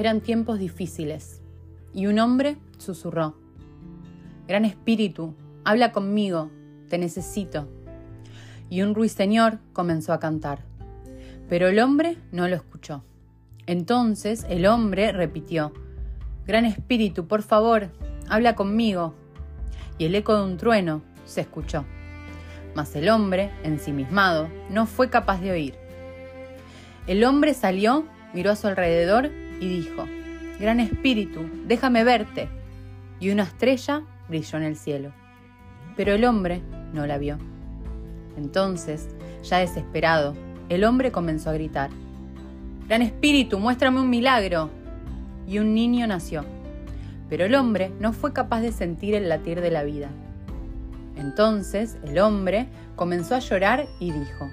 Eran 0.00 0.22
tiempos 0.22 0.58
difíciles 0.58 1.42
y 1.92 2.06
un 2.06 2.18
hombre 2.20 2.56
susurró, 2.78 3.36
Gran 4.48 4.64
Espíritu, 4.64 5.34
habla 5.62 5.92
conmigo, 5.92 6.50
te 6.88 6.96
necesito. 6.96 7.68
Y 8.70 8.80
un 8.80 8.94
ruiseñor 8.94 9.58
comenzó 9.74 10.14
a 10.14 10.18
cantar, 10.18 10.64
pero 11.50 11.68
el 11.68 11.78
hombre 11.80 12.16
no 12.32 12.48
lo 12.48 12.56
escuchó. 12.56 13.04
Entonces 13.66 14.46
el 14.48 14.64
hombre 14.64 15.12
repitió, 15.12 15.74
Gran 16.46 16.64
Espíritu, 16.64 17.28
por 17.28 17.42
favor, 17.42 17.90
habla 18.26 18.54
conmigo. 18.54 19.14
Y 19.98 20.06
el 20.06 20.14
eco 20.14 20.34
de 20.34 20.44
un 20.44 20.56
trueno 20.56 21.02
se 21.26 21.42
escuchó. 21.42 21.84
Mas 22.74 22.96
el 22.96 23.10
hombre, 23.10 23.50
ensimismado, 23.64 24.48
no 24.70 24.86
fue 24.86 25.10
capaz 25.10 25.42
de 25.42 25.50
oír. 25.50 25.74
El 27.06 27.22
hombre 27.22 27.52
salió, 27.52 28.06
miró 28.32 28.52
a 28.52 28.56
su 28.56 28.66
alrededor 28.66 29.30
y 29.60 29.68
dijo, 29.68 30.06
Gran 30.58 30.80
Espíritu, 30.80 31.40
déjame 31.66 32.04
verte. 32.04 32.48
Y 33.20 33.30
una 33.30 33.44
estrella 33.44 34.02
brilló 34.28 34.58
en 34.58 34.64
el 34.64 34.76
cielo. 34.76 35.12
Pero 35.96 36.14
el 36.14 36.24
hombre 36.24 36.62
no 36.92 37.06
la 37.06 37.18
vio. 37.18 37.38
Entonces, 38.36 39.08
ya 39.42 39.58
desesperado, 39.58 40.34
el 40.68 40.84
hombre 40.84 41.12
comenzó 41.12 41.50
a 41.50 41.54
gritar, 41.54 41.90
Gran 42.88 43.02
Espíritu, 43.02 43.58
muéstrame 43.58 44.00
un 44.00 44.10
milagro. 44.10 44.70
Y 45.46 45.58
un 45.58 45.74
niño 45.74 46.06
nació. 46.06 46.44
Pero 47.28 47.44
el 47.44 47.54
hombre 47.54 47.92
no 48.00 48.12
fue 48.12 48.32
capaz 48.32 48.60
de 48.60 48.72
sentir 48.72 49.14
el 49.14 49.28
latir 49.28 49.60
de 49.60 49.70
la 49.70 49.84
vida. 49.84 50.10
Entonces 51.16 51.96
el 52.02 52.18
hombre 52.18 52.66
comenzó 52.96 53.34
a 53.34 53.40
llorar 53.40 53.86
y 54.00 54.10
dijo, 54.10 54.50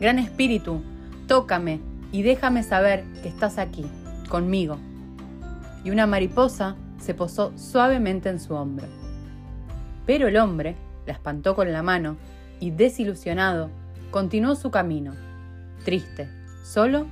Gran 0.00 0.18
Espíritu, 0.18 0.80
tócame 1.26 1.80
y 2.12 2.22
déjame 2.22 2.62
saber 2.62 3.04
que 3.22 3.28
estás 3.28 3.58
aquí, 3.58 3.84
conmigo. 4.28 4.78
Y 5.84 5.90
una 5.90 6.06
mariposa 6.06 6.76
se 6.98 7.14
posó 7.14 7.52
suavemente 7.56 8.28
en 8.28 8.40
su 8.40 8.54
hombro. 8.54 8.86
Pero 10.06 10.28
el 10.28 10.36
hombre 10.36 10.76
la 11.06 11.12
espantó 11.12 11.54
con 11.54 11.72
la 11.72 11.82
mano 11.82 12.16
y 12.60 12.70
desilusionado, 12.70 13.70
continuó 14.10 14.54
su 14.54 14.70
camino, 14.70 15.14
triste, 15.84 16.28
solo 16.64 17.06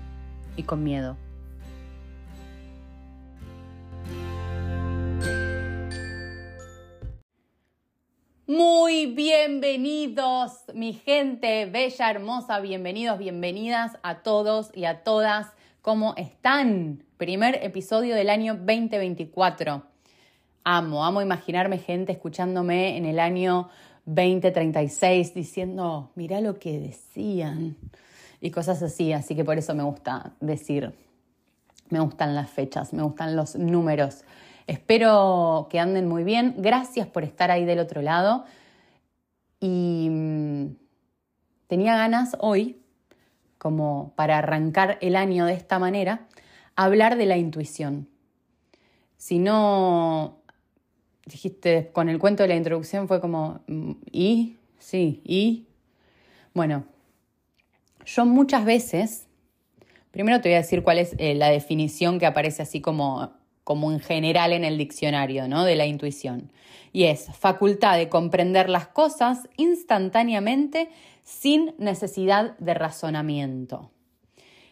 y 0.57 0.65
con 0.65 0.83
miedo. 0.83 1.17
Muy 8.47 9.07
bienvenidos, 9.07 10.65
mi 10.73 10.93
gente 10.93 11.67
bella, 11.67 12.11
hermosa, 12.11 12.61
bienvenidos, 12.61 13.19
bienvenidas 13.19 13.99
a 14.03 14.19
todos 14.19 14.71
y 14.75 14.85
a 14.85 15.03
todas. 15.03 15.49
¿Cómo 15.83 16.15
están? 16.17 17.06
Primer 17.17 17.65
episodio 17.65 18.15
del 18.15 18.29
año 18.29 18.57
2024. 18.57 19.83
Amo, 20.65 21.03
amo 21.03 21.23
imaginarme 21.23 21.79
gente 21.79 22.13
escuchándome 22.13 22.99
en 22.99 23.07
el 23.07 23.21
año 23.21 23.71
2036 24.05 25.33
diciendo, 25.33 26.11
mira 26.15 26.43
lo 26.43 26.59
que 26.59 26.79
decían 26.79 27.79
y 28.43 28.51
cosas 28.51 28.83
así. 28.83 29.15
Así 29.15 29.35
que 29.35 29.47
por 29.47 29.57
eso 29.57 29.75
me 29.75 29.83
gusta 29.83 30.35
decir, 30.41 30.93
me 31.89 32.01
gustan 32.01 32.35
las 32.35 32.51
fechas, 32.51 32.93
me 32.93 33.03
gustan 33.03 33.35
los 33.35 33.57
números. 33.57 34.25
Espero 34.67 35.69
que 35.71 35.81
anden 35.81 36.07
muy 36.09 36.23
bien. 36.23 36.57
Gracias 36.59 37.07
por 37.07 37.25
estar 37.25 37.51
ahí 37.51 37.65
del 37.65 37.79
otro 37.79 38.03
lado. 38.03 38.45
Y 39.59 40.09
mm, 40.11 40.67
tenía 41.67 41.97
ganas 41.97 42.37
hoy, 42.41 42.83
como 43.57 44.13
para 44.17 44.37
arrancar 44.37 44.99
el 45.01 45.17
año 45.17 45.47
de 45.47 45.55
esta 45.55 45.79
manera, 45.79 46.27
hablar 46.77 47.17
de 47.17 47.27
la 47.27 47.37
intuición. 47.37 48.09
Si 49.17 49.39
no, 49.39 50.39
dijiste, 51.25 51.91
con 51.93 52.09
el 52.09 52.19
cuento 52.19 52.43
de 52.43 52.51
la 52.51 52.57
introducción 52.57 53.09
fue 53.09 53.21
como, 53.21 53.61
mm, 53.67 53.93
¿y? 54.13 54.57
Sí, 54.79 55.21
¿y? 55.25 55.67
Bueno, 56.55 56.85
yo 58.05 58.25
muchas 58.25 58.65
veces, 58.65 59.27
primero 60.11 60.41
te 60.41 60.51
voy 60.51 60.55
a 60.55 60.63
decir 60.63 60.83
cuál 60.83 60.99
es 60.99 61.15
eh, 61.19 61.35
la 61.35 61.51
definición 61.51 62.19
que 62.19 62.27
aparece 62.27 62.63
así 62.63 62.81
como 62.81 63.33
como 63.67 63.91
en 63.91 63.99
general 63.99 64.53
en 64.53 64.63
el 64.63 64.79
diccionario, 64.79 65.49
¿no? 65.49 65.65
De 65.65 65.75
la 65.75 65.87
intuición. 65.87 66.53
Y 66.93 67.07
es 67.07 67.27
facultad 67.37 67.97
de 67.97 68.09
comprender 68.09 68.69
las 68.69 68.87
cosas 68.87 69.49
instantáneamente 69.57 70.89
sin 71.25 71.75
necesidad 71.77 72.57
de 72.59 72.75
razonamiento. 72.75 73.91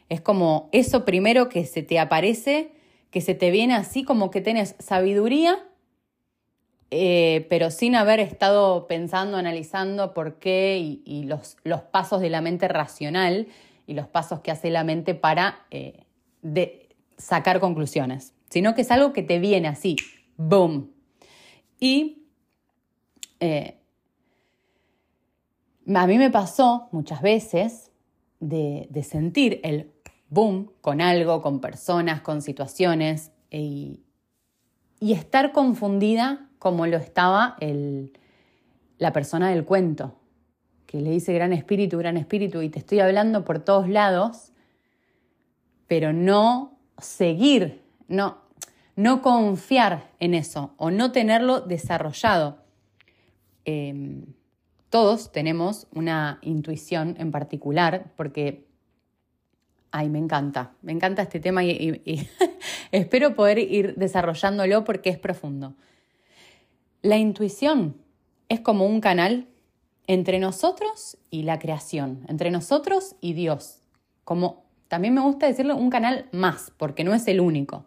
Es 0.09 0.21
como 0.21 0.69
eso 0.73 1.05
primero 1.05 1.49
que 1.49 1.65
se 1.65 1.83
te 1.83 1.99
aparece, 1.99 2.73
que 3.11 3.21
se 3.21 3.35
te 3.35 3.51
viene 3.51 3.75
así 3.75 4.05
como 4.05 4.31
que 4.31 4.41
tienes 4.41 4.77
sabiduría, 4.79 5.59
eh, 6.91 7.47
pero 7.49 7.71
sin 7.71 7.97
haber 7.97 8.21
estado 8.21 8.87
pensando, 8.87 9.37
analizando 9.37 10.15
por 10.15 10.39
qué 10.39 10.79
y, 11.05 11.25
los, 11.25 11.57
los, 11.65 11.81
pasos 11.83 12.21
de 12.21 12.31
la 12.31 12.41
mente 12.41 12.69
racional 12.69 13.49
y 13.87 13.95
los 13.95 14.07
pasos 14.07 14.41
que 14.41 14.51
hace 14.51 14.71
la 14.71 14.85
mente 14.85 15.15
para 15.15 15.67
eh, 15.71 16.05
sacar 17.17 17.59
conclusiones 17.59 18.35
sino 18.55 18.77
que 18.77 18.83
es 18.83 18.91
algo 18.93 19.13
que 19.13 19.25
te 19.25 19.41
viene 19.41 19.67
así, 19.67 19.97
boom. 20.37 20.93
Y 21.81 22.29
eh, 23.41 23.81
a 25.93 26.07
mí 26.07 26.19
me 26.19 26.31
pasó 26.31 26.89
muchas 26.93 27.21
veces 27.21 27.91
de, 28.39 28.89
sentir 29.03 29.59
el 29.65 29.91
boom 30.29 30.71
con 30.81 31.01
algo, 31.01 31.43
con 31.43 31.61
personas, 31.61 32.21
con 32.21 32.43
situaciones 32.43 33.33
y, 33.51 34.01
estar 35.01 35.53
confundida 35.53 36.49
como 36.59 36.87
lo 36.87 36.97
estaba 36.97 37.57
la 38.97 39.13
persona 39.13 39.51
del 39.51 39.65
cuento, 39.67 40.19
que 40.87 41.01
le 41.03 41.11
dice 41.11 41.35
gran 41.35 41.53
espíritu, 41.53 41.99
gran 41.99 42.17
espíritu, 42.17 42.63
y 42.63 42.71
te 42.71 42.79
estoy 42.79 43.01
hablando 43.01 43.45
por 43.45 43.59
todos 43.59 43.89
lados, 43.89 44.53
pero 45.89 46.15
no 46.15 46.79
seguir, 46.99 47.83
no, 48.09 48.39
no 48.97 49.21
confiar 49.21 50.11
en 50.21 50.35
eso 50.35 50.73
o 50.79 50.91
no 50.91 51.13
tenerlo 51.13 51.61
desarrollado. 51.61 52.59
Em, 53.65 54.25
todos 54.91 55.33
tenemos 55.33 55.89
una 55.93 56.39
intuición 56.43 57.17
en 57.19 57.33
particular 57.33 58.13
porque, 58.17 58.69
ay, 59.97 60.09
me 60.09 60.19
encanta, 60.19 60.73
me 60.83 60.91
encanta 60.91 61.23
este 61.23 61.39
tema 61.39 61.63
y, 61.63 62.03
espero 62.91 63.37
poder 63.37 63.59
ir 63.59 63.95
desarrollándolo 63.95 64.83
porque 64.83 65.09
es 65.09 65.19
profundo. 65.19 65.75
La 67.01 67.17
intuición 67.17 67.97
es 68.49 68.59
como 68.59 68.87
un 68.87 69.01
canal 69.01 69.47
entre 70.09 70.41
nosotros 70.41 71.17
y 71.31 71.45
la 71.45 71.61
creación, 71.61 72.25
entre 72.27 72.51
nosotros 72.51 73.15
y 73.21 73.35
Dios. 73.35 73.83
Como 74.25 74.65
también 74.89 75.15
me 75.15 75.21
gusta 75.21 75.47
decirlo, 75.47 75.77
un 75.77 75.91
canal 75.91 76.27
más, 76.33 76.73
porque 76.77 77.05
no 77.05 77.15
es 77.15 77.29
el 77.29 77.41
único 77.41 77.87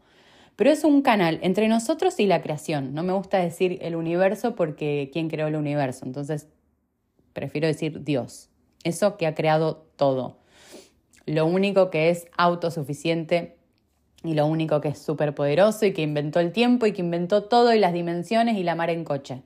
pero 0.55 0.71
es 0.71 0.83
un 0.83 1.03
canal 1.03 1.37
entre 1.43 1.67
nosotros 1.67 2.19
y 2.19 2.25
la 2.25 2.41
creación. 2.41 2.95
No 2.95 3.03
me 3.03 3.13
gusta 3.13 3.37
decir 3.37 3.77
el 3.83 3.95
universo 3.95 4.55
porque 4.55 5.11
¿quién 5.13 5.29
creó 5.29 5.45
el 5.45 5.55
universo? 5.55 6.03
Entonces, 6.03 6.47
prefiero 7.31 7.67
decir 7.67 8.03
Dios, 8.03 8.49
eso 8.83 9.17
que 9.17 9.27
ha 9.27 9.35
creado 9.35 9.85
todo. 9.97 10.39
Lo 11.27 11.45
único 11.45 11.91
que 11.91 12.09
es 12.09 12.25
autosuficiente 12.35 13.57
y 14.23 14.33
lo 14.33 14.47
único 14.47 14.81
que 14.81 14.87
es 14.89 14.97
superpoderoso 14.97 15.85
y 15.85 15.93
que 15.93 16.01
inventó 16.01 16.39
el 16.39 16.51
tiempo 16.51 16.87
y 16.87 16.93
que 16.93 17.03
inventó 17.03 17.43
todo 17.43 17.71
y 17.75 17.79
las 17.79 17.93
dimensiones 17.93 18.57
y 18.57 18.63
la 18.63 18.73
mar 18.73 18.89
en 18.89 19.03
coche. 19.03 19.43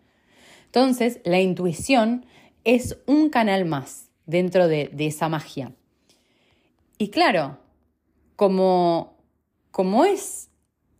Entonces, 0.68 1.19
la 1.25 1.42
intuición 1.42 2.25
es 2.64 2.97
un 3.06 3.30
canal 3.30 3.66
más 3.66 4.09
dentro 4.25 4.69
de, 4.69 4.89
de 4.94 5.07
esa 5.07 5.28
magia. 5.28 5.74
Y 6.98 7.10
claro, 7.10 7.57
como, 8.42 9.18
como 9.72 10.06
es 10.06 10.50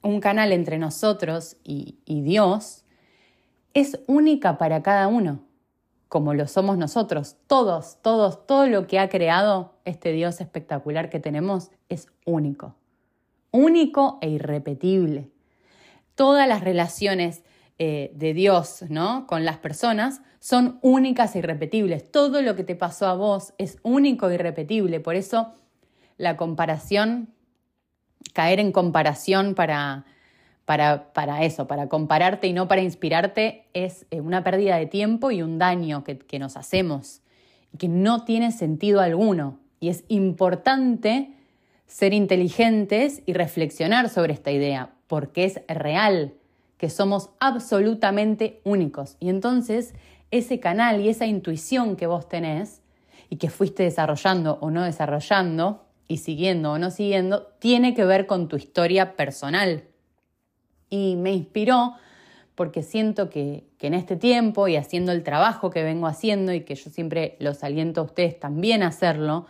un 0.04 0.20
canal 0.20 0.52
entre 0.52 0.78
nosotros 0.78 1.58
y, 1.64 1.98
Dios, 2.06 2.86
es 3.74 4.00
única 4.08 4.58
para 4.58 4.84
cada 4.84 5.08
uno, 5.08 5.44
como 6.12 6.34
lo 6.34 6.46
somos 6.46 6.78
nosotros. 6.78 7.38
Todos, 7.48 8.00
todos, 8.02 8.46
todo 8.46 8.68
lo 8.68 8.86
que 8.86 9.00
ha 9.00 9.08
creado 9.08 9.76
este 9.86 10.12
Dios 10.12 10.42
espectacular 10.42 11.10
que 11.10 11.22
tenemos 11.22 11.72
es 11.88 12.10
único. 12.26 12.76
Único 13.52 14.18
e 14.20 14.30
irrepetible. 14.30 15.30
Todas 16.16 16.50
las 16.50 16.66
relaciones 16.66 17.44
eh, 17.80 18.12
de 18.14 18.34
Dios 18.34 18.84
¿no? 18.90 19.26
con 19.26 19.46
las 19.46 19.60
personas 19.60 20.22
son 20.42 20.80
únicas 20.82 21.34
e 21.34 21.40
irrepetibles. 21.40 22.12
Todo 22.12 22.42
lo 22.42 22.58
que 22.58 22.66
te 22.66 22.76
pasó 22.76 23.08
a 23.08 23.14
vos 23.14 23.54
es 23.58 23.78
único 23.82 24.30
e 24.30 24.34
irrepetible. 24.34 25.00
Por 25.00 25.16
eso 25.16 25.54
la 26.18 26.36
comparación 26.36 27.34
caer 28.34 28.60
en 28.60 28.74
comparación 28.74 29.56
para, 29.56 30.04
para, 30.66 31.14
para, 31.14 31.44
eso, 31.44 31.68
para 31.68 31.90
compararte 31.90 32.48
y 32.48 32.54
no 32.54 32.68
para 32.68 32.82
inspirarte, 32.82 33.66
es 33.74 34.06
eh, 34.12 34.22
una 34.22 34.44
pérdida 34.44 34.78
de 34.78 34.86
tiempo 34.86 35.32
y 35.32 35.42
un 35.42 35.58
daño 35.58 36.04
que, 36.04 36.18
que 36.18 36.40
nos 36.40 36.58
hacemos, 36.58 37.22
que 37.78 37.88
no 37.88 38.24
tiene 38.26 38.52
sentido 38.52 39.02
alguno. 39.02 39.60
Y 39.80 39.90
es 39.90 40.04
importante 40.08 41.34
ser 41.88 42.14
inteligentes 42.14 43.22
y 43.26 43.34
reflexionar 43.34 44.10
sobre 44.10 44.34
esta 44.34 44.52
idea, 44.52 44.92
porque 45.08 45.46
es 45.46 45.62
real, 45.68 46.34
que 46.78 46.90
somos 46.90 47.30
absolutamente 47.40 48.62
únicos. 48.64 49.18
Y 49.20 49.30
entonces 49.30 49.94
ese 50.32 50.60
canal 50.60 51.02
y 51.02 51.10
esa 51.10 51.26
intuición 51.26 51.96
que 51.96 52.08
vos 52.08 52.28
tenés 52.28 52.82
y 53.30 53.36
que 53.36 53.50
fuiste 53.50 53.84
desarrollando 53.84 54.58
o 54.62 54.72
no 54.72 54.84
desarrollando 54.84 55.86
y 56.08 56.18
siguiendo 56.18 56.72
o 56.72 56.78
no 56.80 56.90
siguiendo, 56.90 57.48
tiene 57.60 57.94
que 57.94 58.06
ver 58.06 58.26
con 58.26 58.48
tu 58.48 58.56
historia 58.56 59.16
personal. 59.16 59.84
Y 60.92 61.16
me 61.16 61.34
inspiró 61.34 61.96
porque 62.54 62.84
siento 62.84 63.32
que, 63.32 63.64
en 63.80 63.96
este 63.96 64.16
tiempo 64.16 64.68
y 64.68 64.76
haciendo 64.76 65.12
el 65.12 65.24
trabajo 65.24 65.72
que 65.72 65.82
vengo 65.82 66.06
haciendo 66.06 66.54
y 66.54 66.62
que 66.62 66.76
yo 66.76 66.92
siempre 66.92 67.36
los 67.40 67.64
aliento 67.64 68.02
a 68.02 68.04
ustedes 68.04 68.40
también 68.40 68.84
a 68.84 68.88
hacerlo, 68.90 69.48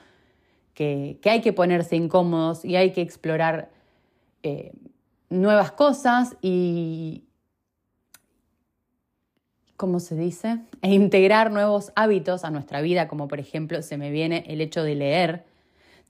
que, 0.74 1.20
hay 1.26 1.42
que 1.42 1.52
ponerse 1.52 1.98
incómodos 1.98 2.64
y 2.64 2.78
hay 2.78 2.92
que 2.92 3.02
explorar 3.02 3.70
eh, 4.44 4.72
nuevas 5.30 5.74
cosas 5.74 6.38
y, 6.42 7.26
¿cómo 9.76 10.00
se 10.00 10.16
dice? 10.16 10.60
E 10.82 10.94
integrar 10.94 11.52
nuevos 11.52 11.92
hábitos 11.96 12.46
a 12.46 12.52
nuestra 12.52 12.82
vida, 12.82 13.08
como 13.08 13.28
por 13.28 13.40
ejemplo 13.40 13.82
se 13.82 13.98
me 13.98 14.12
viene 14.12 14.46
el 14.48 14.62
hecho 14.62 14.84
de 14.84 14.96
leer. 14.96 15.44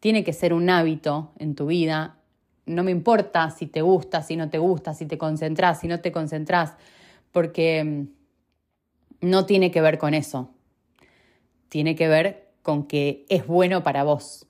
Tiene 0.02 0.24
que 0.24 0.34
ser 0.34 0.54
un 0.54 0.70
hábito 0.70 1.32
en 1.40 1.56
tu 1.56 1.68
vida. 1.68 2.18
No 2.66 2.84
me 2.84 2.92
importa 2.92 3.50
si 3.50 3.68
te 3.68 3.82
gusta, 3.82 4.22
si 4.22 4.36
no 4.36 4.50
te 4.50 4.58
gusta, 4.58 4.94
si 4.94 5.06
te 5.06 5.18
concentras, 5.18 5.80
si 5.80 5.88
no 5.88 6.00
te 6.00 6.12
concentras, 6.12 6.76
porque 7.32 7.84
mm, 7.84 9.28
no 9.30 9.46
tiene 9.46 9.72
que 9.72 9.82
ver 9.82 9.98
con 9.98 10.14
eso. 10.14 10.50
Tiene 11.70 11.96
que 11.96 12.08
ver 12.08 12.52
con 12.62 12.86
que 12.86 13.26
es 13.30 13.48
bueno 13.48 13.84
para 13.84 14.04
vos. 14.04 14.48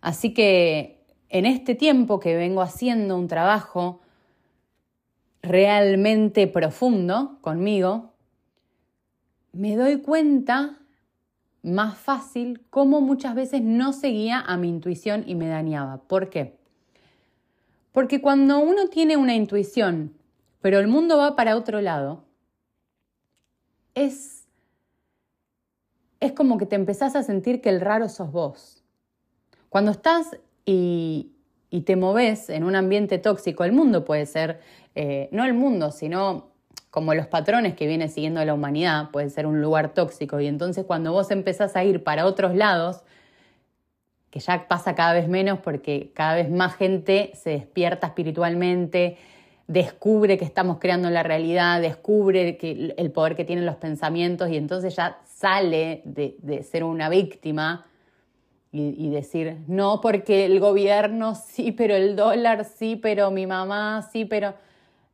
Así 0.00 0.34
que 0.34 1.04
en 1.28 1.46
este 1.46 1.74
tiempo 1.74 2.20
que 2.20 2.36
vengo 2.36 2.62
haciendo 2.62 3.16
un 3.16 3.28
trabajo 3.28 4.00
realmente 5.42 6.46
profundo 6.46 7.38
conmigo, 7.40 8.12
me 9.52 9.76
doy 9.76 10.00
cuenta 10.00 10.78
más 11.62 11.96
fácil 11.96 12.62
cómo 12.70 13.00
muchas 13.00 13.34
veces 13.34 13.62
no 13.62 13.92
seguía 13.92 14.40
a 14.40 14.56
mi 14.56 14.68
intuición 14.68 15.24
y 15.26 15.34
me 15.34 15.48
dañaba. 15.48 16.02
¿Por 16.08 16.28
qué? 16.28 16.58
Porque 17.94 18.20
cuando 18.20 18.58
uno 18.58 18.88
tiene 18.88 19.16
una 19.16 19.36
intuición, 19.36 20.14
pero 20.60 20.80
el 20.80 20.88
mundo 20.88 21.16
va 21.16 21.36
para 21.36 21.56
otro 21.56 21.80
lado, 21.80 22.24
es, 23.94 24.48
es 26.18 26.32
como 26.32 26.58
que 26.58 26.66
te 26.66 26.74
empezás 26.74 27.14
a 27.14 27.22
sentir 27.22 27.60
que 27.60 27.68
el 27.68 27.80
raro 27.80 28.08
sos 28.08 28.32
vos. 28.32 28.82
Cuando 29.68 29.92
estás 29.92 30.36
y, 30.64 31.36
y 31.70 31.82
te 31.82 31.94
moves 31.94 32.50
en 32.50 32.64
un 32.64 32.74
ambiente 32.74 33.18
tóxico, 33.18 33.62
el 33.62 33.70
mundo 33.70 34.04
puede 34.04 34.26
ser, 34.26 34.58
eh, 34.96 35.28
no 35.30 35.44
el 35.44 35.54
mundo, 35.54 35.92
sino 35.92 36.50
como 36.90 37.14
los 37.14 37.28
patrones 37.28 37.76
que 37.76 37.86
viene 37.86 38.08
siguiendo 38.08 38.44
la 38.44 38.54
humanidad, 38.54 39.12
puede 39.12 39.30
ser 39.30 39.46
un 39.46 39.62
lugar 39.62 39.94
tóxico. 39.94 40.40
Y 40.40 40.48
entonces 40.48 40.84
cuando 40.84 41.12
vos 41.12 41.30
empezás 41.30 41.76
a 41.76 41.84
ir 41.84 42.02
para 42.02 42.26
otros 42.26 42.56
lados, 42.56 43.04
que 44.34 44.40
ya 44.40 44.66
pasa 44.66 44.96
cada 44.96 45.12
vez 45.12 45.28
menos 45.28 45.60
porque 45.60 46.10
cada 46.12 46.34
vez 46.34 46.50
más 46.50 46.74
gente 46.74 47.30
se 47.36 47.50
despierta 47.50 48.08
espiritualmente, 48.08 49.16
descubre 49.68 50.36
que 50.38 50.44
estamos 50.44 50.78
creando 50.80 51.08
la 51.08 51.22
realidad, 51.22 51.80
descubre 51.80 52.56
que 52.56 52.92
el 52.96 53.12
poder 53.12 53.36
que 53.36 53.44
tienen 53.44 53.64
los 53.64 53.76
pensamientos 53.76 54.50
y 54.50 54.56
entonces 54.56 54.96
ya 54.96 55.20
sale 55.24 56.02
de, 56.04 56.66
ser 56.68 56.82
una 56.82 57.08
víctima 57.08 57.86
y, 58.72 59.06
y, 59.06 59.08
decir, 59.10 59.58
no, 59.68 60.00
porque 60.00 60.46
el 60.46 60.58
gobierno 60.58 61.36
sí, 61.36 61.70
pero 61.70 61.94
el 61.94 62.16
dólar 62.16 62.64
sí, 62.64 62.96
pero 62.96 63.30
mi 63.30 63.46
mamá 63.46 64.02
sí, 64.02 64.24
pero... 64.24 64.54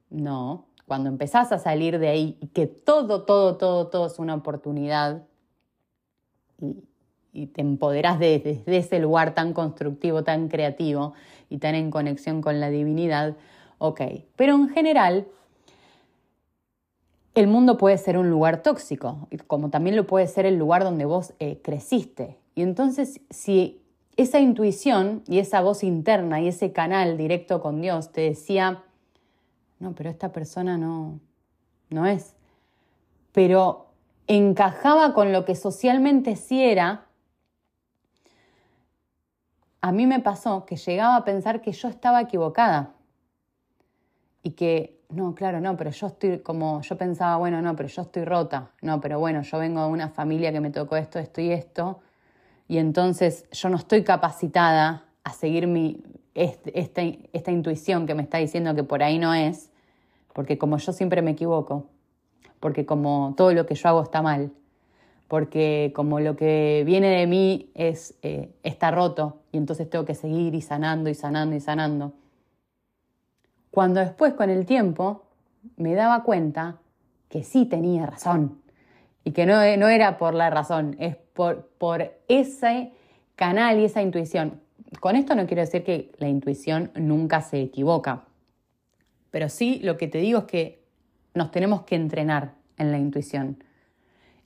No, 0.09 0.65
cuando 0.87 1.11
empezás 1.11 1.53
a 1.53 1.59
salir 1.59 1.99
de 1.99 2.09
ahí 2.09 2.39
y 2.41 2.47
que 2.47 2.67
todo, 2.67 3.25
todo, 3.25 3.59
todo, 3.59 3.89
todo 3.89 4.07
es 4.07 4.19
una 4.19 4.35
oportunidad 4.35 5.25
te 7.33 7.61
empoderás 7.61 8.19
desde 8.19 8.63
ese 8.67 8.99
lugar 8.99 9.35
tan 9.35 9.53
constructivo, 9.53 10.25
tan 10.25 10.49
creativo 10.49 11.15
y 11.49 11.59
tan 11.59 11.75
en 11.75 11.91
conexión 11.91 12.43
con 12.43 12.61
la 12.61 12.71
divinidad, 12.71 13.37
ok. 13.79 14.01
Pero 14.37 14.55
en 14.55 14.69
general, 14.69 15.27
el 17.35 17.47
mundo 17.47 17.77
puede 17.77 17.99
ser 17.99 18.19
un 18.19 18.31
lugar 18.31 18.63
tóxico, 18.63 19.29
como 19.47 19.71
también 19.71 19.97
lo 19.97 20.07
puede 20.07 20.27
ser 20.27 20.47
el 20.47 20.57
lugar 20.57 20.85
donde 20.85 21.05
vos 21.05 21.33
eh, 21.39 21.61
creciste. 21.63 22.37
Y 22.55 22.63
entonces, 22.63 23.21
si 23.31 23.81
esa 24.17 24.41
intuición 24.41 25.23
y 25.29 25.39
esa 25.39 25.61
voz 25.61 25.83
interna 25.85 26.41
y 26.41 26.49
ese 26.49 26.73
canal 26.73 27.17
directo 27.17 27.63
con 27.63 27.81
Dios 27.81 28.13
te 28.13 28.23
decía, 28.23 28.83
no, 29.79 29.93
pero 29.95 30.11
esta 30.11 30.33
persona 30.33 30.77
no, 30.77 31.21
no 31.89 32.07
es. 32.07 32.35
Pero 33.33 33.87
encajaba 34.27 35.15
con 35.15 35.33
lo 35.33 35.45
que 35.45 35.55
socialmente 35.55 36.37
sí 36.37 36.63
era, 36.63 37.07
a 39.81 39.93
mí 39.93 40.07
me 40.07 40.21
pasó 40.21 40.67
que 40.67 40.77
llegaba 40.77 41.17
a 41.17 41.25
pensar 41.25 41.63
que 41.63 41.73
yo 41.73 41.89
estaba 41.89 42.21
equivocada. 42.21 42.95
Y 44.43 44.51
que, 44.51 45.01
no, 45.11 45.35
claro, 45.35 45.61
no, 45.61 45.77
pero 45.77 45.91
yo 45.91 46.07
estoy 46.07 46.39
como, 46.39 46.81
yo 46.83 46.97
pensaba, 46.97 47.37
bueno, 47.37 47.61
no, 47.61 47.77
pero 47.77 47.89
yo 47.89 48.03
estoy 48.03 48.25
rota, 48.25 48.71
no, 48.81 49.01
pero 49.01 49.19
bueno, 49.19 49.43
yo 49.43 49.59
vengo 49.59 49.83
de 49.83 49.89
una 49.89 50.09
familia 50.09 50.53
que 50.53 50.61
me 50.61 50.71
tocó 50.71 50.97
esto, 50.97 51.19
esto 51.19 51.41
y 51.41 51.51
esto, 51.51 52.01
y 52.69 52.79
entonces 52.79 53.47
yo 53.51 53.69
no 53.69 53.77
estoy 53.77 54.03
capacitada 54.03 55.05
a 55.25 55.33
seguir 55.33 55.67
mi, 55.67 56.03
esta, 56.35 57.03
esta 57.33 57.51
intuición 57.51 58.07
que 58.07 58.15
me 58.15 58.23
está 58.23 58.39
diciendo 58.39 58.75
que 58.75 58.85
por 58.85 59.03
ahí 59.03 59.19
no 59.19 59.35
es, 59.35 59.71
porque 60.33 60.57
como 60.57 60.79
yo 60.79 60.93
siempre 60.93 61.21
me 61.21 61.33
equivoco, 61.33 61.87
porque 62.61 62.87
como 62.87 63.35
todo 63.37 63.53
lo 63.53 63.67
que 63.67 63.75
yo 63.75 63.89
hago 63.89 64.03
está 64.03 64.23
mal, 64.23 64.53
porque 65.31 65.93
como 65.95 66.19
lo 66.19 66.35
que 66.35 66.83
viene 66.85 67.09
de 67.09 67.29
mí 67.29 67.71
es, 67.75 68.19
eh, 68.23 68.51
está 68.65 68.91
roto 68.91 69.43
y 69.53 69.59
entonces 69.59 69.89
tengo 69.89 70.05
que 70.05 70.17
seguir 70.17 70.57
y 70.57 70.61
sanando 70.61 71.09
y 71.09 71.15
sanando 71.15 71.55
y 71.55 71.61
sanando. 71.61 72.15
Cuando 73.71 74.01
después 74.01 74.35
con 74.35 74.51
el 74.51 74.67
tiempo 74.67 75.23
me 75.77 75.95
daba 75.95 76.25
cuenta 76.25 76.79
que 77.29 77.45
sí 77.45 77.65
tenía 77.65 78.07
razón 78.07 78.61
y 79.23 79.31
que 79.31 79.47
no, 79.47 79.55
no 79.77 79.89
era 79.89 80.19
por 80.19 80.35
la 80.35 80.51
razón, 80.51 80.97
es 80.99 81.15
por, 81.15 81.69
por 81.79 82.13
ese 82.27 82.91
canal 83.37 83.79
y 83.79 83.85
esa 83.85 84.03
intuición. 84.03 84.61
Con 84.99 85.15
esto 85.15 85.37
no 85.37 85.47
quiero 85.47 85.61
decir 85.61 85.85
que 85.85 86.11
la 86.19 86.27
intuición 86.27 86.91
nunca 86.97 87.41
se 87.41 87.61
equivoca, 87.61 88.25
pero 89.31 89.49
sí 89.49 89.79
lo 89.85 89.97
que 89.97 90.09
te 90.09 90.19
digo 90.19 90.41
es 90.41 90.45
que 90.47 90.83
nos 91.35 91.53
tenemos 91.53 91.83
que 91.83 91.95
entrenar 91.95 92.55
en 92.79 92.91
la 92.91 92.99
intuición. 92.99 93.63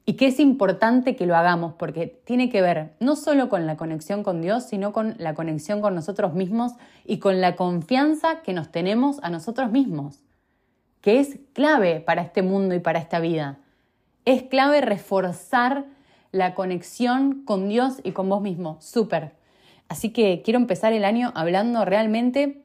Y 0.06 0.14
que 0.14 0.26
es 0.26 0.38
importante 0.38 1.16
que 1.16 1.26
lo 1.26 1.34
hagamos 1.34 1.74
porque 1.74 2.06
tiene 2.24 2.50
que 2.50 2.60
ver 2.60 2.92
no 3.00 3.16
solo 3.16 3.48
con 3.48 3.66
la 3.66 3.76
conexión 3.76 4.22
con 4.22 4.42
Dios, 4.42 4.64
sino 4.64 4.92
con 4.92 5.14
la 5.18 5.34
conexión 5.34 5.80
con 5.80 5.94
nosotros 5.94 6.34
mismos 6.34 6.72
y 7.06 7.18
con 7.18 7.40
la 7.40 7.56
confianza 7.56 8.42
que 8.42 8.52
nos 8.52 8.70
tenemos 8.70 9.18
a 9.22 9.30
nosotros 9.30 9.70
mismos, 9.70 10.20
que 11.00 11.20
es 11.20 11.38
clave 11.54 12.00
para 12.00 12.22
este 12.22 12.42
mundo 12.42 12.74
y 12.74 12.80
para 12.80 12.98
esta 12.98 13.18
vida. 13.18 13.58
Es 14.26 14.42
clave 14.42 14.82
reforzar 14.82 15.86
la 16.32 16.54
conexión 16.54 17.44
con 17.44 17.68
Dios 17.68 18.00
y 18.02 18.12
con 18.12 18.28
vos 18.28 18.42
mismo. 18.42 18.76
Súper. 18.80 19.32
Así 19.88 20.10
que 20.10 20.42
quiero 20.44 20.58
empezar 20.58 20.92
el 20.92 21.04
año 21.04 21.32
hablando 21.34 21.84
realmente 21.84 22.62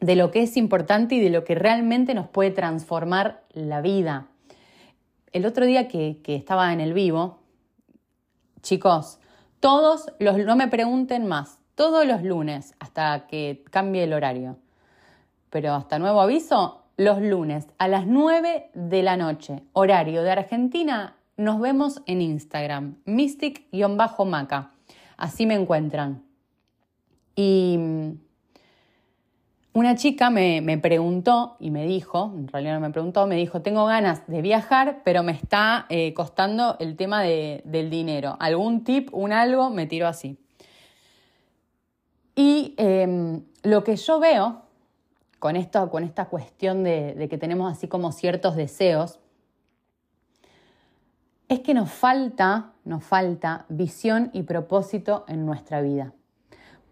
de 0.00 0.16
lo 0.16 0.30
que 0.30 0.42
es 0.42 0.56
importante 0.56 1.16
y 1.16 1.20
de 1.20 1.30
lo 1.30 1.44
que 1.44 1.54
realmente 1.54 2.14
nos 2.14 2.28
puede 2.28 2.50
transformar 2.50 3.42
la 3.52 3.80
vida. 3.80 4.28
El 5.32 5.46
otro 5.46 5.66
día 5.66 5.88
que, 5.88 6.20
estaba 6.26 6.72
en 6.72 6.80
el 6.80 6.92
vivo, 6.92 7.40
chicos, 8.62 9.18
todos 9.60 10.12
los, 10.18 10.38
no 10.38 10.56
me 10.56 10.68
pregunten 10.68 11.26
más, 11.26 11.58
todos 11.74 12.06
los 12.06 12.22
lunes 12.22 12.74
hasta 12.78 13.26
que 13.26 13.64
cambie 13.70 14.04
el 14.04 14.12
horario, 14.12 14.56
pero 15.50 15.74
hasta 15.74 15.98
nuevo 15.98 16.20
aviso, 16.20 16.84
los 16.96 17.20
lunes 17.20 17.68
a 17.78 17.88
las 17.88 18.06
9 18.06 18.70
de 18.74 19.02
la 19.02 19.16
noche, 19.16 19.62
horario 19.72 20.22
de 20.22 20.32
Argentina, 20.32 21.16
nos 21.36 21.60
vemos 21.60 22.02
en 22.06 22.20
Instagram, 22.20 22.96
mystic-maca. 23.04 24.72
Así 25.16 25.46
me 25.46 25.54
encuentran. 25.54 26.24
Y 27.36 27.78
una 29.78 29.94
chica 29.94 30.30
me, 30.30 30.78
preguntó 30.78 31.56
y 31.60 31.70
me 31.70 31.86
dijo, 31.86 32.32
en 32.34 32.48
realidad 32.48 32.74
no 32.74 32.80
me 32.80 32.90
preguntó, 32.90 33.26
me 33.26 33.36
dijo, 33.36 33.62
tengo 33.62 33.86
ganas 33.86 34.26
de 34.26 34.42
viajar, 34.42 35.02
pero 35.04 35.22
me 35.22 35.32
está 35.32 35.86
eh, 35.88 36.12
costando 36.14 36.76
el 36.80 36.96
tema 36.96 37.22
del 37.22 37.90
dinero. 37.90 38.36
¿Algún 38.40 38.84
tip, 38.84 39.08
un 39.12 39.32
algo? 39.32 39.70
Me 39.70 39.86
tiró 39.86 40.08
así. 40.08 40.38
Y 42.34 42.74
em, 42.76 43.42
lo 43.62 43.84
que 43.84 43.96
yo 43.96 44.20
veo 44.20 44.62
con, 45.38 45.56
esto, 45.56 45.90
con 45.90 46.04
esta 46.04 46.26
cuestión 46.26 46.84
de, 46.84 47.14
de 47.14 47.28
que 47.28 47.38
tenemos 47.38 47.72
así 47.72 47.88
como 47.88 48.12
ciertos 48.12 48.56
deseos, 48.56 49.18
es 51.48 51.60
que 51.60 51.74
nos 51.74 51.90
falta, 51.90 52.72
nos 52.84 53.04
falta 53.04 53.64
visión 53.68 54.30
y 54.32 54.42
propósito 54.42 55.24
en 55.28 55.46
nuestra 55.46 55.80
vida. 55.80 56.12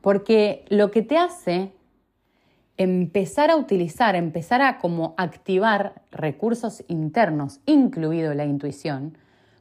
Porque 0.00 0.64
lo 0.68 0.90
que 0.90 1.02
te 1.02 1.18
hace 1.18 1.75
empezar 2.76 3.50
a 3.50 3.56
utilizar, 3.56 4.16
empezar 4.16 4.62
a 4.62 4.78
como 4.78 5.14
activar 5.16 6.02
recursos 6.10 6.84
internos, 6.88 7.60
incluido 7.66 8.34
la 8.34 8.44
intuición, 8.44 9.16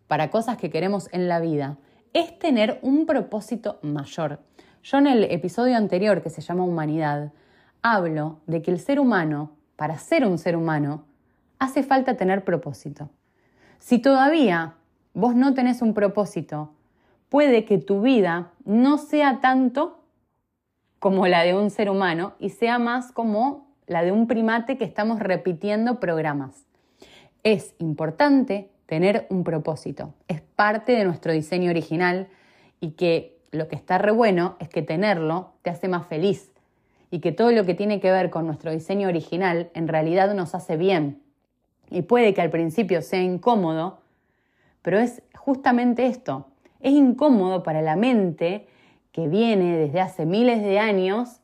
para 0.08 0.30
cosas 0.30 0.58
que 0.58 0.70
queremos 0.70 1.10
en 1.12 1.28
la 1.28 1.40
vida, 1.40 1.78
es 2.14 2.38
tener 2.40 2.80
un 2.82 3.06
propósito 3.06 3.80
mayor. 3.82 4.40
Yo 4.84 4.98
en 4.98 5.08
el 5.08 5.24
episodio 5.26 5.78
anterior 5.78 6.22
que 6.22 6.30
se 6.30 6.42
llama 6.42 6.64
Humanidad, 6.64 7.32
hablo 7.82 8.40
de 8.46 8.62
que 8.62 8.72
el 8.72 8.80
ser 8.80 9.00
humano, 9.00 9.52
para 9.76 9.98
ser 9.98 10.26
un 10.26 10.38
ser 10.38 10.56
humano, 10.56 11.06
hace 11.60 11.84
falta 11.84 12.16
tener 12.16 12.44
propósito. 12.44 13.10
Si 13.80 14.00
todavía 14.00 14.76
vos 15.14 15.36
no 15.36 15.54
tenés 15.54 15.82
un 15.82 15.94
propósito, 15.94 16.72
puede 17.30 17.66
que 17.66 17.78
tu 17.78 18.02
vida 18.02 18.52
no 18.64 18.98
sea 18.98 19.40
tanto 19.42 20.05
como 21.06 21.28
la 21.28 21.44
de 21.44 21.54
un 21.54 21.70
ser 21.70 21.92
humano 21.92 22.34
y 22.40 22.50
sea 22.50 22.80
más 22.80 23.12
como 23.12 23.68
la 23.86 24.02
de 24.02 24.12
un 24.12 24.26
primate 24.26 24.76
que 24.76 24.86
estamos 24.86 25.20
repitiendo 25.20 26.00
programas. 26.00 26.66
Es 27.44 27.76
importante 27.78 28.72
tener 28.88 29.28
un 29.30 29.44
propósito, 29.44 30.16
es 30.28 30.42
parte 30.42 30.94
de 30.94 31.06
nuestro 31.06 31.32
diseño 31.32 31.70
original 31.70 32.28
y 32.80 32.94
que 32.94 33.38
lo 33.52 33.68
que 33.68 33.76
está 33.76 34.00
re 34.00 34.12
bueno 34.14 34.56
es 34.60 34.68
que 34.68 34.82
tenerlo 34.82 35.52
te 35.62 35.70
hace 35.70 35.88
más 35.88 36.08
feliz 36.08 36.52
y 37.12 37.20
que 37.20 37.32
todo 37.32 37.52
lo 37.52 37.68
que 37.68 37.76
tiene 37.76 38.00
que 38.00 38.10
ver 38.10 38.32
con 38.32 38.48
nuestro 38.48 38.72
diseño 38.72 39.08
original 39.08 39.70
en 39.76 39.88
realidad 39.88 40.34
nos 40.34 40.56
hace 40.56 40.76
bien. 40.76 41.22
Y 41.92 42.02
puede 42.02 42.34
que 42.34 42.42
al 42.42 42.50
principio 42.50 43.04
sea 43.04 43.22
incómodo, 43.22 44.00
pero 44.82 44.98
es 44.98 45.22
justamente 45.36 46.08
esto. 46.08 46.48
Es 46.80 46.94
incómodo 46.94 47.62
para 47.62 47.84
la 47.84 47.96
mente 47.96 48.66
que 49.16 49.30
viene 49.30 49.78
desde 49.78 50.02
hace 50.02 50.26
miles 50.26 50.62
de 50.62 50.78
años 50.78 51.40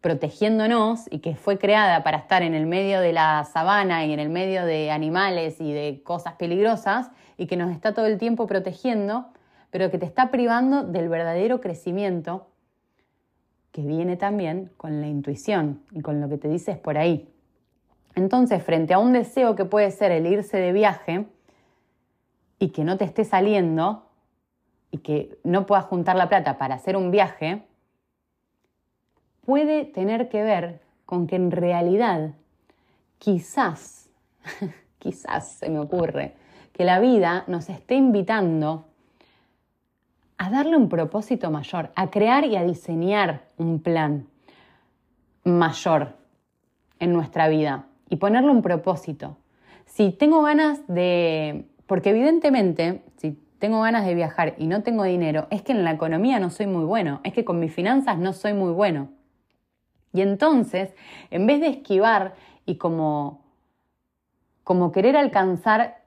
protegiéndonos 0.00 1.08
y 1.10 1.18
que 1.18 1.34
fue 1.34 1.58
creada 1.58 2.04
para 2.04 2.18
estar 2.18 2.44
en 2.44 2.54
el 2.54 2.66
medio 2.66 3.00
de 3.00 3.12
la 3.12 3.42
sabana 3.42 4.06
y 4.06 4.12
en 4.12 4.20
el 4.20 4.28
medio 4.28 4.64
de 4.64 4.92
animales 4.92 5.60
y 5.60 5.72
de 5.72 6.00
cosas 6.04 6.34
peligrosas 6.34 7.10
y 7.36 7.48
que 7.48 7.56
nos 7.56 7.72
está 7.72 7.92
todo 7.92 8.06
el 8.06 8.18
tiempo 8.18 8.46
protegiendo, 8.46 9.26
pero 9.70 9.90
que 9.90 9.98
te 9.98 10.06
está 10.06 10.30
privando 10.30 10.84
del 10.84 11.08
verdadero 11.08 11.60
crecimiento 11.60 12.46
que 13.72 13.82
viene 13.82 14.16
también 14.16 14.70
con 14.76 15.00
la 15.00 15.08
intuición 15.08 15.82
y 15.90 16.02
con 16.02 16.20
lo 16.20 16.28
que 16.28 16.38
te 16.38 16.46
dices 16.46 16.78
por 16.78 16.98
ahí. 16.98 17.28
Entonces, 18.14 18.62
frente 18.62 18.94
a 18.94 19.00
un 19.00 19.12
deseo 19.12 19.56
que 19.56 19.64
puede 19.64 19.90
ser 19.90 20.12
el 20.12 20.24
irse 20.24 20.58
de 20.58 20.72
viaje 20.72 21.26
y 22.60 22.68
que 22.68 22.84
no 22.84 22.96
te 22.96 23.06
esté 23.06 23.24
saliendo, 23.24 24.07
y 24.90 24.98
que 24.98 25.38
no 25.44 25.66
puedas 25.66 25.84
juntar 25.84 26.16
la 26.16 26.28
plata 26.28 26.58
para 26.58 26.76
hacer 26.76 26.96
un 26.96 27.10
viaje, 27.10 27.62
puede 29.44 29.84
tener 29.84 30.28
que 30.28 30.42
ver 30.42 30.80
con 31.06 31.26
que 31.26 31.36
en 31.36 31.50
realidad 31.50 32.32
quizás, 33.18 34.08
quizás 34.98 35.52
se 35.52 35.70
me 35.70 35.78
ocurre, 35.78 36.34
que 36.72 36.84
la 36.84 37.00
vida 37.00 37.44
nos 37.46 37.68
esté 37.68 37.94
invitando 37.94 38.84
a 40.36 40.50
darle 40.50 40.76
un 40.76 40.88
propósito 40.88 41.50
mayor, 41.50 41.90
a 41.96 42.10
crear 42.10 42.44
y 42.44 42.56
a 42.56 42.64
diseñar 42.64 43.42
un 43.56 43.80
plan 43.80 44.28
mayor 45.44 46.14
en 47.00 47.12
nuestra 47.12 47.48
vida 47.48 47.86
y 48.08 48.16
ponerle 48.16 48.50
un 48.50 48.62
propósito. 48.62 49.36
Si 49.86 50.12
tengo 50.12 50.42
ganas 50.42 50.80
de, 50.86 51.64
porque 51.86 52.10
evidentemente, 52.10 53.02
si 53.16 53.38
tengo 53.58 53.80
ganas 53.80 54.06
de 54.06 54.14
viajar 54.14 54.54
y 54.58 54.66
no 54.66 54.82
tengo 54.82 55.04
dinero, 55.04 55.46
es 55.50 55.62
que 55.62 55.72
en 55.72 55.84
la 55.84 55.92
economía 55.92 56.38
no 56.40 56.50
soy 56.50 56.66
muy 56.66 56.84
bueno, 56.84 57.20
es 57.24 57.32
que 57.32 57.44
con 57.44 57.58
mis 57.58 57.72
finanzas 57.72 58.18
no 58.18 58.32
soy 58.32 58.52
muy 58.52 58.72
bueno. 58.72 59.08
Y 60.12 60.22
entonces, 60.22 60.94
en 61.30 61.46
vez 61.46 61.60
de 61.60 61.68
esquivar 61.68 62.34
y 62.64 62.76
como, 62.76 63.44
como 64.64 64.92
querer 64.92 65.16
alcanzar 65.16 66.04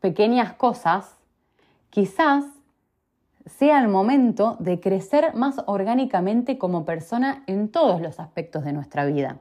pequeñas 0.00 0.54
cosas, 0.54 1.16
quizás 1.90 2.44
sea 3.46 3.80
el 3.80 3.88
momento 3.88 4.56
de 4.58 4.80
crecer 4.80 5.34
más 5.34 5.62
orgánicamente 5.66 6.58
como 6.58 6.84
persona 6.84 7.44
en 7.46 7.68
todos 7.68 8.00
los 8.00 8.18
aspectos 8.18 8.64
de 8.64 8.72
nuestra 8.72 9.04
vida. 9.04 9.38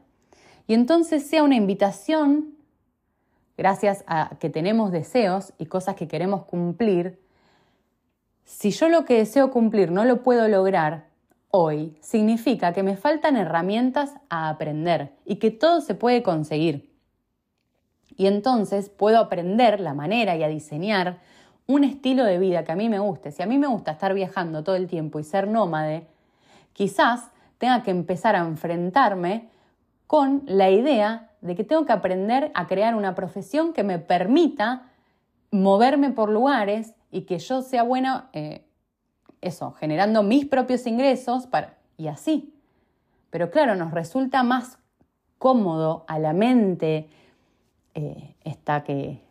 Y 0.67 0.73
entonces 0.73 1.27
sea 1.27 1.43
una 1.43 1.55
invitación 1.55 2.55
gracias 3.57 4.03
a 4.07 4.31
que 4.39 4.49
tenemos 4.49 4.91
deseos 4.91 5.53
y 5.57 5.65
cosas 5.65 5.95
que 5.95 6.07
queremos 6.07 6.45
cumplir, 6.45 7.19
si 8.43 8.71
yo 8.71 8.89
lo 8.89 9.05
que 9.05 9.17
deseo 9.17 9.51
cumplir 9.51 9.91
no 9.91 10.05
lo 10.05 10.23
puedo 10.23 10.47
lograr 10.47 11.07
hoy, 11.49 11.97
significa 12.01 12.73
que 12.73 12.83
me 12.83 12.97
faltan 12.97 13.37
herramientas 13.37 14.13
a 14.29 14.49
aprender 14.49 15.13
y 15.25 15.35
que 15.37 15.51
todo 15.51 15.81
se 15.81 15.95
puede 15.95 16.23
conseguir. 16.23 16.91
Y 18.17 18.27
entonces 18.27 18.89
puedo 18.89 19.19
aprender 19.19 19.79
la 19.79 19.93
manera 19.93 20.35
y 20.35 20.43
a 20.43 20.47
diseñar 20.47 21.19
un 21.65 21.83
estilo 21.83 22.25
de 22.25 22.39
vida 22.39 22.63
que 22.63 22.71
a 22.71 22.75
mí 22.75 22.89
me 22.89 22.99
guste. 22.99 23.31
Si 23.31 23.41
a 23.41 23.45
mí 23.45 23.57
me 23.57 23.67
gusta 23.67 23.91
estar 23.91 24.13
viajando 24.13 24.63
todo 24.63 24.75
el 24.75 24.87
tiempo 24.87 25.19
y 25.19 25.23
ser 25.23 25.47
nómade, 25.47 26.07
quizás 26.73 27.29
tenga 27.57 27.83
que 27.83 27.91
empezar 27.91 28.35
a 28.35 28.39
enfrentarme 28.39 29.49
con 30.07 30.43
la 30.45 30.69
idea 30.69 31.29
de 31.43 31.55
que 31.55 31.65
tengo 31.65 31.85
que 31.85 31.91
aprender 31.91 32.51
a 32.55 32.67
crear 32.67 32.95
una 32.95 33.15
profesión 33.15 33.73
que 33.73 33.83
me 33.83 33.99
permita 33.99 34.89
moverme 35.51 36.09
por 36.09 36.29
lugares 36.29 36.93
y 37.11 37.23
que 37.23 37.37
yo 37.37 37.61
sea 37.61 37.83
buena, 37.83 38.29
eh, 38.31 38.65
eso, 39.41 39.73
generando 39.73 40.23
mis 40.23 40.45
propios 40.45 40.87
ingresos 40.87 41.45
para, 41.45 41.77
y 41.97 42.07
así. 42.07 42.55
Pero 43.29 43.51
claro, 43.51 43.75
nos 43.75 43.91
resulta 43.91 44.41
más 44.41 44.79
cómodo 45.37 46.05
a 46.07 46.17
la 46.17 46.31
mente 46.31 47.09
eh, 47.93 48.35
esta 48.45 48.85
que, 48.85 49.21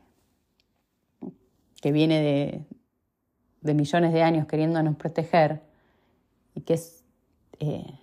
que 1.81 1.93
viene 1.93 2.21
de, 2.21 2.65
de, 3.63 3.75
millones 3.75 4.13
de 4.13 4.23
años 4.23 4.47
queriéndonos 4.47 4.97
proteger 4.97 5.63
y 6.55 6.61
que 6.61 6.75
es 6.75 7.05
eh, 7.59 8.02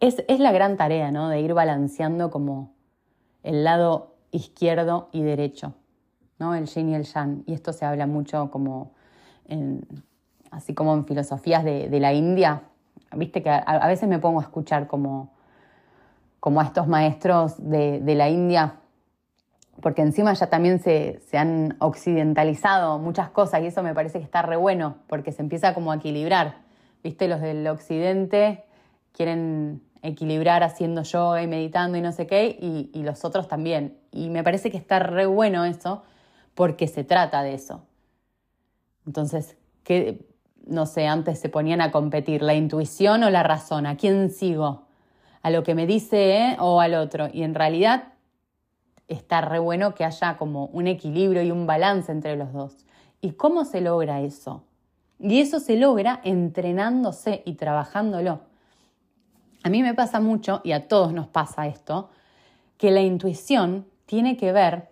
es, 0.00 0.40
la 0.40 0.52
gran 0.52 0.76
tarea, 0.76 1.10
¿no? 1.10 1.28
De 1.28 1.40
ir 1.40 1.54
balanceando 1.54 2.30
como 2.30 2.72
el 3.42 3.64
lado 3.64 4.16
izquierdo 4.30 5.08
y 5.12 5.22
derecho, 5.22 5.74
¿no? 6.38 6.54
El 6.54 6.66
yin 6.66 6.88
y 6.88 6.94
el 6.94 7.04
yang. 7.04 7.42
Y 7.46 7.52
esto 7.52 7.72
se 7.72 7.84
habla 7.84 8.06
mucho 8.06 8.50
como 8.50 8.92
así 10.50 10.74
como 10.74 10.94
en 10.94 11.04
filosofías 11.04 11.64
de, 11.64 12.00
la 12.00 12.12
India. 12.12 12.62
Viste 13.14 13.42
que 13.42 13.50
a, 13.50 13.86
veces 13.86 14.08
me 14.08 14.18
pongo 14.18 14.40
a 14.40 14.42
escuchar 14.42 14.86
como, 14.86 15.32
como 16.38 16.60
a 16.60 16.64
estos 16.64 16.86
maestros 16.86 17.54
de, 17.58 18.14
la 18.14 18.28
India, 18.28 18.76
porque 19.82 20.02
encima 20.02 20.32
ya 20.34 20.48
también 20.48 20.78
se, 20.78 21.20
se, 21.26 21.36
han 21.36 21.76
occidentalizado 21.80 22.98
muchas 22.98 23.30
cosas 23.30 23.62
y 23.62 23.66
eso 23.66 23.82
me 23.82 23.94
parece 23.94 24.18
que 24.18 24.24
está 24.24 24.42
re 24.42 24.56
bueno, 24.56 24.96
porque 25.08 25.32
se 25.32 25.42
empieza 25.42 25.74
como 25.74 25.90
a 25.90 25.96
equilibrar. 25.96 26.58
Viste, 27.02 27.28
los 27.28 27.40
del 27.40 27.66
occidente 27.66 28.64
quieren 29.12 29.82
equilibrar 30.02 30.62
haciendo 30.62 31.02
yoga 31.02 31.42
y 31.42 31.46
meditando 31.46 31.98
y 31.98 32.00
no 32.00 32.12
sé 32.12 32.26
qué, 32.26 32.56
y, 32.60 33.02
los 33.02 33.24
otros 33.24 33.48
también. 33.48 33.98
Y 34.12 34.30
me 34.30 34.42
parece 34.42 34.70
que 34.70 34.76
está 34.76 34.98
re 34.98 35.26
bueno 35.26 35.64
eso, 35.64 36.02
porque 36.54 36.88
se 36.88 37.04
trata 37.04 37.42
de 37.42 37.54
eso. 37.54 37.82
Entonces, 39.06 39.56
que, 39.84 40.26
no 40.66 40.86
sé, 40.86 41.06
antes 41.06 41.38
se 41.38 41.48
ponían 41.48 41.80
a 41.80 41.90
competir, 41.90 42.42
la 42.42 42.54
intuición 42.54 43.24
o 43.24 43.30
la 43.30 43.42
razón, 43.42 43.86
¿a 43.86 43.96
quién 43.96 44.30
sigo? 44.30 44.86
¿A 45.42 45.50
lo 45.50 45.62
que 45.62 45.74
me 45.74 45.86
dice 45.86 46.36
eh, 46.36 46.56
o 46.58 46.80
al 46.80 46.94
otro? 46.94 47.28
Y 47.32 47.42
en 47.42 47.54
realidad 47.54 48.12
está 49.08 49.40
re 49.40 49.58
bueno 49.58 49.94
que 49.94 50.04
haya 50.04 50.36
como 50.36 50.66
un 50.66 50.86
equilibrio 50.86 51.42
y 51.42 51.50
un 51.50 51.66
balance 51.66 52.12
entre 52.12 52.36
los 52.36 52.52
dos. 52.52 52.76
¿Y 53.20 53.32
cómo 53.32 53.64
se 53.64 53.80
logra 53.80 54.20
eso? 54.20 54.64
Y 55.18 55.40
eso 55.40 55.60
se 55.60 55.76
logra 55.76 56.20
entrenándose 56.24 57.42
y 57.44 57.54
trabajándolo. 57.54 58.40
A 59.62 59.68
mí 59.68 59.82
me 59.82 59.94
pasa 59.94 60.20
mucho, 60.20 60.60
y 60.64 60.72
a 60.72 60.88
todos 60.88 61.12
nos 61.12 61.28
pasa 61.28 61.66
esto, 61.66 62.10
que 62.78 62.90
la 62.90 63.00
intuición 63.00 63.86
tiene 64.06 64.36
que 64.36 64.52
ver, 64.52 64.88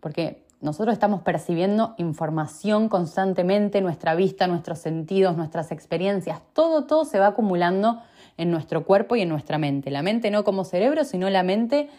porque 0.00 0.42
nosotros 0.62 0.92
estamos 0.92 1.22
percibiendo 1.22 1.94
información 1.98 2.88
constantemente, 2.88 3.80
nuestra 3.80 4.14
vista, 4.14 4.46
nuestros 4.46 4.78
sentidos, 4.78 5.36
nuestras 5.36 5.72
experiencias, 5.72 6.40
todo, 6.52 6.84
todo 6.84 7.04
se 7.04 7.18
va 7.18 7.28
acumulando 7.28 8.00
en 8.36 8.50
nuestro 8.50 8.84
cuerpo 8.84 9.16
y 9.16 9.22
en 9.22 9.28
nuestra 9.28 9.58
mente. 9.58 9.90
La 9.90 10.02
mente 10.02 10.30
no 10.30 10.44
como 10.44 10.64
cerebro, 10.64 11.04
sino 11.04 11.28
la 11.30 11.42
mente 11.42 11.90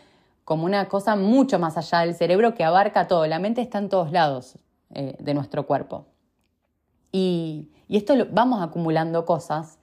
como 0.46 0.66
una 0.66 0.88
cosa 0.88 1.16
mucho 1.16 1.60
más 1.60 1.78
allá 1.78 2.00
del 2.00 2.16
cerebro 2.16 2.54
que 2.54 2.64
abarca 2.64 3.08
todo. 3.08 3.28
La 3.28 3.40
mente 3.40 3.62
está 3.62 3.78
en 3.78 3.90
todos 3.90 4.12
lados 4.12 4.58
eh, 4.92 5.16
de 5.20 5.34
nuestro 5.34 5.66
cuerpo. 5.68 6.06
Y, 7.12 7.70
y 7.88 7.98
esto 7.98 8.14
vamos 8.32 8.64
acumulando 8.64 9.26
cosas 9.26 9.78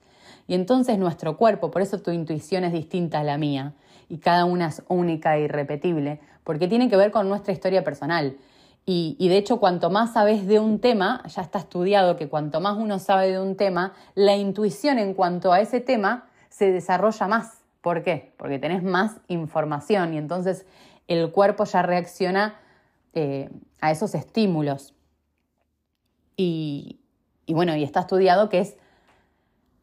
y 0.51 0.53
entonces 0.53 0.97
nuestro 0.97 1.37
cuerpo, 1.37 1.71
por 1.71 1.81
eso 1.81 2.01
tu 2.01 2.11
intuición 2.11 2.65
es 2.65 2.73
distinta 2.73 3.21
a 3.21 3.23
la 3.23 3.37
mía 3.37 3.71
y 4.09 4.17
cada 4.17 4.43
una 4.43 4.67
es 4.67 4.83
única 4.89 5.37
e 5.37 5.43
irrepetible, 5.43 6.19
porque 6.43 6.67
tiene 6.67 6.89
que 6.89 6.97
ver 6.97 7.09
con 7.09 7.29
nuestra 7.29 7.53
historia 7.53 7.85
personal. 7.85 8.35
Y, 8.85 9.15
de 9.29 9.37
hecho, 9.37 9.61
cuanto 9.61 9.89
más 9.89 10.11
sabes 10.11 10.45
de 10.47 10.59
un 10.59 10.79
tema, 10.79 11.23
ya 11.25 11.41
está 11.41 11.59
estudiado 11.59 12.17
que 12.17 12.27
cuanto 12.27 12.59
más 12.59 12.75
uno 12.77 12.99
sabe 12.99 13.31
de 13.31 13.39
un 13.39 13.55
tema, 13.55 13.93
la 14.13 14.35
intuición 14.35 14.99
en 14.99 15.13
cuanto 15.13 15.53
a 15.53 15.61
ese 15.61 15.79
tema 15.79 16.27
se 16.49 16.69
desarrolla 16.69 17.29
más. 17.29 17.61
¿Por 17.79 18.03
qué? 18.03 18.33
Porque 18.35 18.59
tenés 18.59 18.83
más 18.83 19.21
información 19.29 20.13
y 20.13 20.17
entonces 20.17 20.65
el 21.07 21.31
cuerpo 21.31 21.63
ya 21.63 21.81
reacciona 21.81 22.59
eh, 23.13 23.49
a 23.79 23.91
esos 23.91 24.15
estímulos. 24.15 24.95
Y, 26.35 26.99
y 27.45 27.53
bueno, 27.53 27.73
y 27.77 27.85
está 27.85 28.01
estudiado 28.01 28.49
que 28.49 28.59
es 28.59 28.75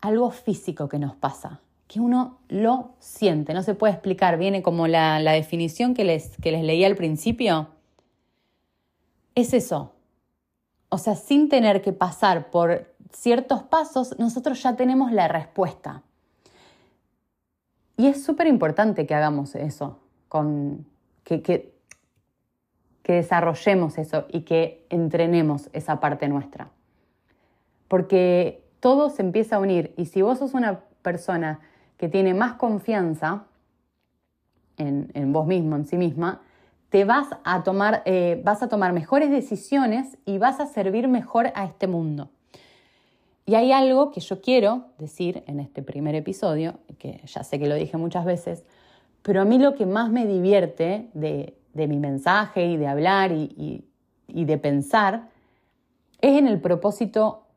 algo 0.01 0.31
físico 0.31 0.89
que 0.89 0.99
nos 0.99 1.15
pasa, 1.15 1.61
que 1.87 2.01
uno 2.01 2.39
lo 2.49 2.91
siente, 2.99 3.55
no 3.55 3.63
se 3.63 3.75
puede 3.75 3.95
explicar, 3.95 4.39
viene 4.39 4.63
como 4.63 4.87
la, 4.87 5.19
definición 5.33 5.95
que 5.95 6.05
les, 6.05 6.37
que 6.39 6.53
les 6.53 6.63
leí 6.63 6.85
al 6.85 6.97
principio. 6.97 7.69
Es 9.35 9.55
eso. 9.55 9.93
O 10.89 10.99
sea, 10.99 11.17
sin 11.17 11.49
tener 11.49 11.83
que 11.83 11.93
pasar 11.93 12.51
por 12.51 12.95
ciertos 13.13 13.63
pasos, 13.63 14.19
nosotros 14.19 14.63
ya 14.63 14.77
tenemos 14.77 15.13
la 15.13 15.29
respuesta. 15.29 16.03
Y 17.97 18.07
es 18.07 18.23
súper 18.23 18.47
importante 18.47 19.07
que 19.07 19.15
hagamos 19.15 19.55
eso, 19.55 19.99
con, 20.29 20.87
que, 21.25 21.43
que, 21.43 21.75
que 23.03 23.15
desarrollemos 23.15 23.99
eso 23.99 24.27
y 24.31 24.43
que 24.43 24.87
entrenemos 24.91 25.69
esa 25.73 26.01
parte 26.01 26.29
nuestra 26.29 26.71
porque 27.89 28.63
todo 28.81 29.11
se 29.11 29.23
empieza 29.23 29.57
a 29.57 29.59
unir 29.61 29.95
y 29.97 30.07
si 30.07 30.23
vos 30.23 30.39
sos 30.39 30.55
una 30.55 30.81
persona 31.03 31.61
que 31.97 32.09
tiene 32.09 32.35
más 32.35 32.55
confianza 32.55 33.45
en, 34.77 35.33
vos 35.33 35.47
mismo, 35.47 35.75
en 35.75 35.85
sí 35.87 35.97
misma, 35.97 36.41
te 36.91 37.05
vas 37.05 37.29
a, 37.45 37.65
tomar, 37.65 38.03
eh, 38.05 38.41
vas 38.45 38.63
a 38.63 38.69
tomar 38.69 38.93
mejores 38.93 39.31
decisiones 39.31 40.17
y 40.25 40.39
vas 40.39 40.61
a 40.61 40.67
servir 40.67 41.09
mejor 41.09 41.51
a 41.55 41.65
este 41.65 41.89
mundo. 41.89 42.31
Y 43.45 43.57
hay 43.57 43.73
algo 43.73 44.13
que 44.13 44.21
yo 44.21 44.41
quiero 44.41 44.85
decir 44.99 45.43
en 45.47 45.59
este 45.59 45.83
primer 45.83 46.15
episodio, 46.15 46.75
que 46.99 47.21
ya 47.27 47.43
sé 47.43 47.59
que 47.59 47.67
lo 47.67 47.75
dije 47.75 47.97
muchas 47.97 48.25
veces, 48.25 48.65
pero 49.23 49.43
a 49.43 49.45
mí 49.45 49.59
lo 49.59 49.75
que 49.75 49.87
más 49.87 50.11
me 50.11 50.27
divierte 50.27 51.09
de, 51.15 51.55
mi 51.75 51.99
mensaje 51.99 52.67
y 52.67 52.77
de 52.77 52.87
hablar 52.87 53.33
y, 53.33 53.85
y 54.27 54.45
de 54.45 54.59
pensar 54.59 55.29
es 56.21 56.37
en 56.37 56.47
el 56.47 56.61
propósito 56.61 57.48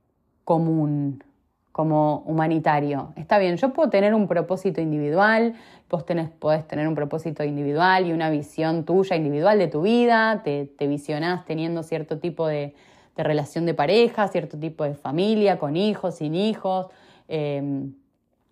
común, 0.52 1.24
como 1.72 2.24
humanitario. 2.26 3.14
Está 3.16 3.38
bien, 3.38 3.56
yo 3.56 3.72
puedo 3.72 3.90
tener 3.90 4.14
un 4.14 4.28
propósito 4.28 4.82
individual, 4.82 5.54
vos 5.90 6.06
tenés, 6.06 6.30
podés 6.30 6.68
tener 6.68 6.90
un 6.90 6.94
propósito 6.94 7.46
individual 7.46 8.06
y 8.06 8.12
una 8.12 8.30
visión 8.30 8.84
tuya 8.84 9.16
individual 9.16 9.58
de 9.60 9.70
tu 9.70 9.82
vida, 9.84 10.42
te, 10.44 10.66
te 10.66 10.88
visionás 10.88 11.46
teniendo 11.46 11.84
cierto 11.84 12.20
tipo 12.20 12.48
de, 12.48 12.76
relación 13.16 13.66
de 13.66 13.74
pareja, 13.74 14.28
cierto 14.28 14.58
tipo 14.58 14.84
de 14.84 14.94
familia, 14.94 15.58
con 15.58 15.78
hijos, 15.78 16.16
sin 16.16 16.36
hijos, 16.36 16.88
em, 17.30 17.94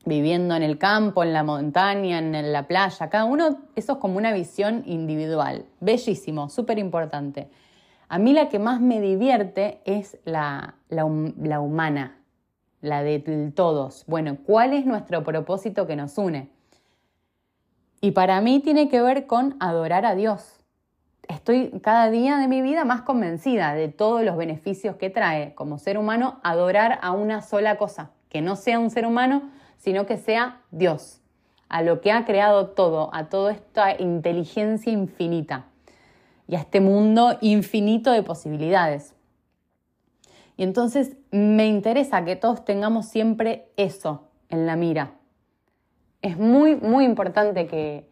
viviendo 0.06 0.56
en 0.56 0.64
el 0.64 0.78
campo, 0.78 1.22
en 1.24 1.34
la 1.34 1.44
montaña, 1.44 2.20
en 2.20 2.54
la 2.54 2.66
playa. 2.66 3.10
Cada 3.10 3.26
uno, 3.26 3.58
eso 3.76 3.94
es 3.94 4.00
como 4.00 4.18
una 4.18 4.32
visión 4.32 4.84
individual. 4.86 5.66
Bellísimo, 5.82 6.48
súper 6.48 6.80
importante. 6.80 7.50
A 8.12 8.18
mí 8.18 8.34
la 8.34 8.50
que 8.50 8.58
más 8.58 8.82
me 8.82 9.00
divierte 9.00 9.82
es 9.86 10.18
la, 10.26 10.74
humana, 10.90 12.18
la 12.82 13.04
de 13.04 13.52
todos. 13.56 14.04
Bueno, 14.08 14.38
¿cuál 14.44 14.74
es 14.74 14.88
nuestro 14.88 15.24
propósito 15.24 15.86
que 15.86 15.96
nos 15.96 16.18
une? 16.18 16.50
Y 18.02 18.12
para 18.12 18.42
mí 18.42 18.62
tiene 18.62 18.90
que 18.90 19.00
ver 19.00 19.28
con 19.28 19.58
adorar 19.60 20.08
a 20.08 20.16
Dios. 20.16 20.60
Estoy 21.28 21.70
cada 21.84 22.10
día 22.10 22.38
de 22.38 22.48
mi 22.48 22.64
vida 22.64 22.84
más 22.84 23.04
convencida 23.04 23.76
de 23.76 23.90
todos 23.90 24.24
los 24.24 24.38
beneficios 24.38 24.96
que 24.96 25.12
trae 25.12 25.54
como 25.54 25.78
ser 25.78 26.00
humano 26.00 26.40
adorar 26.42 26.98
a 27.04 27.12
una 27.12 27.44
sola 27.44 27.78
cosa, 27.78 28.10
que 28.28 28.42
no 28.42 28.56
sea 28.56 28.80
un 28.80 28.90
ser 28.90 29.06
humano, 29.06 29.52
sino 29.78 30.08
que 30.08 30.18
sea 30.18 30.62
Dios, 30.72 31.22
a 31.68 31.84
lo 31.84 32.02
que 32.02 32.12
ha 32.12 32.26
creado 32.26 32.70
todo, 32.70 33.12
a 33.14 33.30
toda 33.30 33.52
esta 33.52 34.02
inteligencia 34.02 34.92
infinita 34.92 35.69
y 36.50 36.56
a 36.56 36.60
este 36.60 36.82
mundo 36.82 37.38
infinito 37.42 38.12
de 38.12 38.24
posibilidades. 38.24 39.14
Y 40.58 40.64
entonces 40.64 41.16
me 41.30 41.68
interesa 41.68 42.26
que 42.26 42.36
todos 42.36 42.66
tengamos 42.66 43.08
siempre 43.08 43.70
eso 43.78 44.30
en 44.50 44.66
la 44.66 44.76
mira. 44.76 45.12
Es 46.24 46.38
muy, 46.38 46.76
muy 46.76 47.06
importante 47.06 47.68
que, 47.68 48.10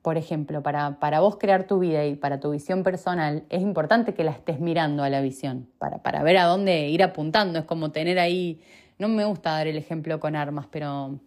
por 0.00 0.16
ejemplo, 0.16 0.62
para, 0.62 0.98
para, 0.98 1.20
vos 1.20 1.36
crear 1.36 1.66
tu 1.66 1.78
vida 1.78 2.06
y 2.06 2.16
para 2.16 2.40
tu 2.40 2.50
visión 2.50 2.82
personal, 2.82 3.44
es 3.50 3.60
importante 3.60 4.14
que 4.14 4.24
la 4.24 4.30
estés 4.30 4.58
mirando 4.58 5.02
a 5.02 5.10
la 5.10 5.20
visión, 5.20 5.68
para, 5.78 6.02
para 6.02 6.22
ver 6.22 6.38
a 6.38 6.46
dónde 6.46 6.88
ir 6.88 7.02
apuntando. 7.02 7.58
Es 7.58 7.66
como 7.66 7.92
tener 7.92 8.18
ahí, 8.18 8.62
no 8.98 9.08
me 9.08 9.26
gusta 9.26 9.50
dar 9.50 9.66
el 9.66 9.76
ejemplo 9.76 10.18
con 10.20 10.36
armas, 10.36 10.68
pero 10.70 11.20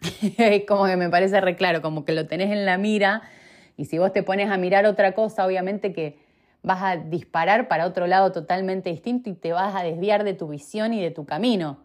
es 0.38 0.64
como 0.66 0.86
que 0.86 0.96
me 0.96 1.10
parece 1.10 1.42
re 1.42 1.56
claro, 1.56 1.82
como 1.82 2.06
que 2.06 2.12
lo 2.12 2.26
tenés 2.26 2.50
en 2.50 2.64
la 2.64 2.78
mira 2.78 3.22
y 3.76 3.86
si 3.86 3.98
vos 3.98 4.12
te 4.12 4.22
pones 4.22 4.50
a 4.50 4.56
mirar 4.56 4.86
otra 4.86 5.12
cosa, 5.12 5.46
obviamente 5.46 5.92
que 5.92 6.18
vas 6.62 6.82
a 6.82 6.96
disparar 6.96 7.68
para 7.68 7.86
otro 7.86 8.06
lado 8.06 8.32
totalmente 8.32 8.90
distinto 8.90 9.30
y 9.30 9.34
te 9.34 9.52
vas 9.52 9.74
a 9.74 9.82
desviar 9.82 10.24
de 10.24 10.34
tu 10.34 10.48
visión 10.48 10.92
y 10.94 11.02
de 11.02 11.10
tu 11.10 11.24
camino. 11.24 11.78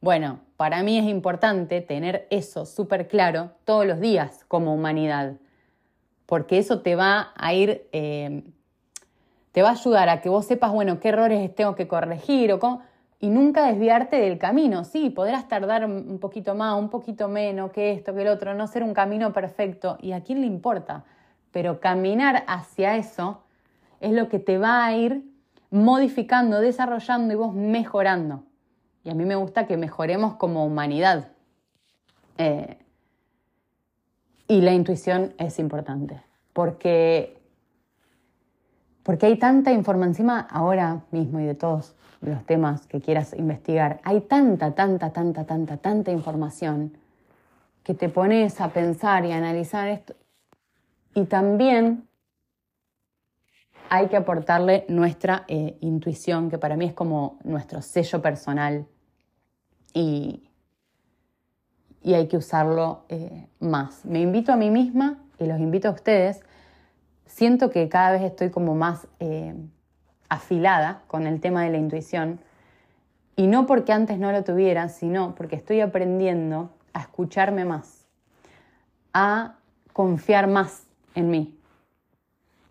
Bueno, 0.00 0.40
para 0.56 0.82
mí 0.82 0.98
es 0.98 1.04
importante 1.04 1.80
tener 1.80 2.26
eso 2.30 2.66
súper 2.66 3.08
claro 3.08 3.50
todos 3.64 3.86
los 3.86 4.00
días 4.00 4.44
como 4.48 4.74
humanidad, 4.74 5.34
porque 6.26 6.58
eso 6.58 6.80
te 6.80 6.96
va 6.96 7.32
a 7.36 7.54
ir, 7.54 7.86
eh, 7.92 8.42
te 9.52 9.62
va 9.62 9.70
a 9.70 9.72
ayudar 9.72 10.08
a 10.08 10.20
que 10.20 10.28
vos 10.28 10.46
sepas, 10.46 10.72
bueno, 10.72 10.98
qué 10.98 11.08
errores 11.08 11.54
tengo 11.54 11.74
que 11.74 11.88
corregir 11.88 12.52
o 12.52 12.58
y 13.22 13.30
nunca 13.30 13.66
desviarte 13.66 14.16
del 14.16 14.36
camino. 14.36 14.82
Sí, 14.82 15.08
podrás 15.08 15.46
tardar 15.46 15.84
un 15.86 16.18
poquito 16.18 16.56
más, 16.56 16.76
un 16.76 16.90
poquito 16.90 17.28
menos 17.28 17.70
que 17.70 17.92
esto, 17.92 18.12
que 18.12 18.22
el 18.22 18.28
otro, 18.28 18.52
no 18.52 18.66
ser 18.66 18.82
un 18.82 18.92
camino 18.92 19.32
perfecto. 19.32 19.96
¿Y 20.00 20.10
a 20.10 20.24
quién 20.24 20.40
le 20.40 20.48
importa? 20.48 21.04
Pero 21.52 21.80
caminar 21.80 22.44
hacia 22.48 22.96
eso 22.96 23.42
es 24.00 24.12
lo 24.12 24.28
que 24.28 24.38
te 24.38 24.58
va 24.58 24.84
a 24.84 24.96
ir 24.96 25.24
modificando, 25.70 26.60
desarrollando 26.60 27.32
y 27.32 27.36
vos 27.36 27.54
mejorando. 27.54 28.42
Y 29.04 29.10
a 29.10 29.14
mí 29.14 29.24
me 29.24 29.36
gusta 29.36 29.66
que 29.66 29.76
mejoremos 29.76 30.34
como 30.34 30.64
humanidad. 30.64 31.28
Eh, 32.38 32.78
y 34.48 34.60
la 34.60 34.72
intuición 34.72 35.34
es 35.38 35.58
importante, 35.58 36.20
porque, 36.52 37.40
porque 39.02 39.26
hay 39.26 39.38
tanta 39.38 39.72
información 39.72 40.10
encima 40.10 40.40
ahora 40.50 41.00
mismo 41.10 41.40
y 41.40 41.44
de 41.44 41.54
todos 41.54 41.94
los 42.20 42.44
temas 42.44 42.86
que 42.86 43.00
quieras 43.00 43.34
investigar. 43.34 44.00
Hay 44.04 44.20
tanta, 44.22 44.74
tanta, 44.74 45.10
tanta, 45.10 45.44
tanta, 45.44 45.76
tanta 45.76 46.10
información 46.10 46.96
que 47.82 47.94
te 47.94 48.08
pones 48.08 48.60
a 48.60 48.68
pensar 48.68 49.24
y 49.24 49.32
a 49.32 49.38
analizar 49.38 49.88
esto 49.88 50.14
y 51.14 51.24
también 51.24 52.08
hay 53.88 54.08
que 54.08 54.16
aportarle 54.16 54.86
nuestra 54.88 55.44
eh, 55.48 55.76
intuición, 55.80 56.50
que 56.50 56.56
para 56.56 56.76
mí 56.76 56.86
es 56.86 56.94
como 56.94 57.38
nuestro 57.44 57.82
sello 57.82 58.22
personal 58.22 58.86
y, 59.92 60.48
y 62.02 62.14
hay 62.14 62.26
que 62.26 62.38
usarlo 62.38 63.04
eh, 63.10 63.48
más. 63.60 64.04
Me 64.06 64.20
invito 64.20 64.50
a 64.50 64.56
mí 64.56 64.70
misma 64.70 65.18
y 65.38 65.44
los 65.44 65.58
invito 65.58 65.88
a 65.88 65.90
ustedes. 65.90 66.40
Siento 67.26 67.68
que 67.68 67.88
cada 67.90 68.12
vez 68.12 68.22
estoy 68.22 68.50
como 68.50 68.74
más 68.74 69.08
eh, 69.20 69.54
afilada 70.30 71.02
con 71.06 71.26
el 71.26 71.40
tema 71.40 71.62
de 71.64 71.70
la 71.70 71.78
intuición 71.78 72.40
y 73.36 73.46
no 73.46 73.66
porque 73.66 73.92
antes 73.92 74.18
no 74.18 74.32
lo 74.32 74.42
tuviera, 74.42 74.88
sino 74.88 75.34
porque 75.34 75.56
estoy 75.56 75.80
aprendiendo 75.80 76.70
a 76.94 77.00
escucharme 77.00 77.66
más, 77.66 78.06
a 79.12 79.56
confiar 79.92 80.46
más 80.46 80.86
en 81.14 81.30
mí. 81.30 81.58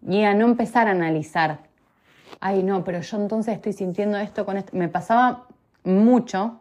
Y 0.08 0.24
a 0.24 0.34
no 0.34 0.46
empezar 0.46 0.88
a 0.88 0.92
analizar, 0.92 1.60
ay 2.40 2.64
no, 2.64 2.84
pero 2.84 3.02
yo 3.02 3.18
entonces 3.18 3.56
estoy 3.56 3.74
sintiendo 3.74 4.18
esto 4.18 4.46
con 4.46 4.58
esto. 4.58 4.76
Me 4.76 4.88
pasaba 4.88 5.48
mucho, 5.84 6.60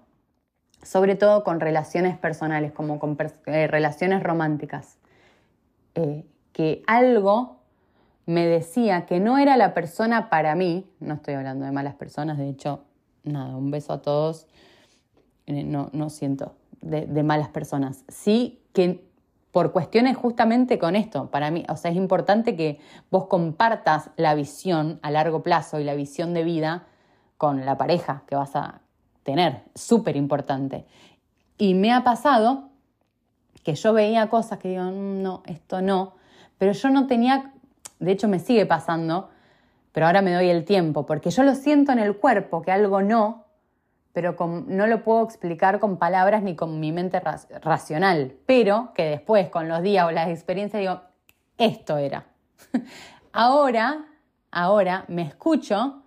sobre 0.83 1.14
todo 1.14 1.45
con 1.45 1.61
relaciones 1.61 2.19
personales, 2.19 2.73
como 2.73 2.99
con 2.99 3.16
eh, 3.47 3.66
relaciones 3.66 4.23
románticas, 4.23 4.99
eh, 5.95 6.25
que 6.53 6.83
algo 6.87 7.61
me 8.27 8.47
decía 8.47 9.07
que 9.07 9.21
no 9.21 9.38
era 9.38 9.57
la 9.57 9.75
persona 9.75 10.29
para 10.31 10.55
mí, 10.55 10.88
no 11.01 11.14
estoy 11.14 11.35
hablando 11.35 11.64
de 11.64 11.73
malas 11.73 11.95
personas, 11.95 12.38
de 12.38 12.49
hecho, 12.49 12.85
nada, 13.25 13.57
un 13.57 13.71
beso 13.71 13.93
a 13.93 14.03
todos, 14.03 14.47
eh, 15.47 15.64
no, 15.64 15.90
no 15.93 16.11
siento 16.11 16.55
de, 16.81 17.07
de 17.07 17.23
malas 17.23 17.49
personas, 17.49 18.05
sí 18.09 18.62
que 18.73 19.10
por 19.52 19.72
cuestiones 19.72 20.16
justamente 20.16 20.78
con 20.78 20.96
esto. 20.96 21.30
Para 21.30 21.50
mí, 21.50 21.64
o 21.68 21.76
sea, 21.76 21.90
es 21.90 21.96
importante 21.96 22.56
que 22.56 22.80
vos 23.10 23.26
compartas 23.26 24.10
la 24.16 24.34
visión 24.34 24.98
a 25.02 25.10
largo 25.10 25.42
plazo 25.42 25.80
y 25.80 25.84
la 25.84 25.94
visión 25.94 26.34
de 26.34 26.44
vida 26.44 26.84
con 27.36 27.64
la 27.66 27.76
pareja 27.76 28.22
que 28.26 28.36
vas 28.36 28.54
a 28.54 28.80
tener. 29.22 29.62
Súper 29.74 30.16
importante. 30.16 30.84
Y 31.58 31.74
me 31.74 31.92
ha 31.92 32.04
pasado 32.04 32.68
que 33.64 33.74
yo 33.74 33.92
veía 33.92 34.28
cosas 34.28 34.58
que 34.58 34.68
digo, 34.68 34.84
mm, 34.84 35.22
no, 35.22 35.42
esto 35.46 35.82
no, 35.82 36.14
pero 36.58 36.72
yo 36.72 36.90
no 36.90 37.06
tenía 37.06 37.52
de 38.00 38.12
hecho 38.12 38.26
me 38.26 38.40
sigue 38.40 38.66
pasando, 38.66 39.30
pero 39.92 40.06
ahora 40.06 40.22
me 40.22 40.32
doy 40.32 40.48
el 40.48 40.64
tiempo, 40.64 41.06
porque 41.06 41.30
yo 41.30 41.44
lo 41.44 41.54
siento 41.54 41.92
en 41.92 41.98
el 42.00 42.16
cuerpo, 42.16 42.62
que 42.62 42.72
algo 42.72 43.02
no, 43.02 43.44
pero 44.12 44.37
no 44.66 44.87
lo 44.87 45.03
puedo 45.03 45.25
explicar 45.25 45.79
con 45.79 45.96
palabras 45.96 46.42
ni 46.42 46.57
con 46.57 46.81
mi 46.81 46.92
mente 46.92 47.20
racional, 47.62 48.35
pero 48.46 48.92
que 48.94 49.05
después 49.05 49.49
con 49.51 49.68
los 49.68 49.83
días 49.83 50.07
o 50.07 50.11
las 50.11 50.29
experiencias 50.29 50.81
digo, 50.81 51.01
esto 51.59 51.96
era. 51.96 52.27
ahora, 53.33 54.07
ahora 54.51 55.05
me 55.09 55.23
escucho 55.23 56.03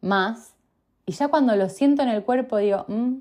más 0.00 0.54
y 1.04 1.12
ya 1.12 1.28
cuando 1.28 1.54
lo 1.56 1.68
siento 1.68 2.02
en 2.02 2.08
el 2.08 2.24
cuerpo 2.24 2.56
digo, 2.56 2.84
mm", 2.88 3.14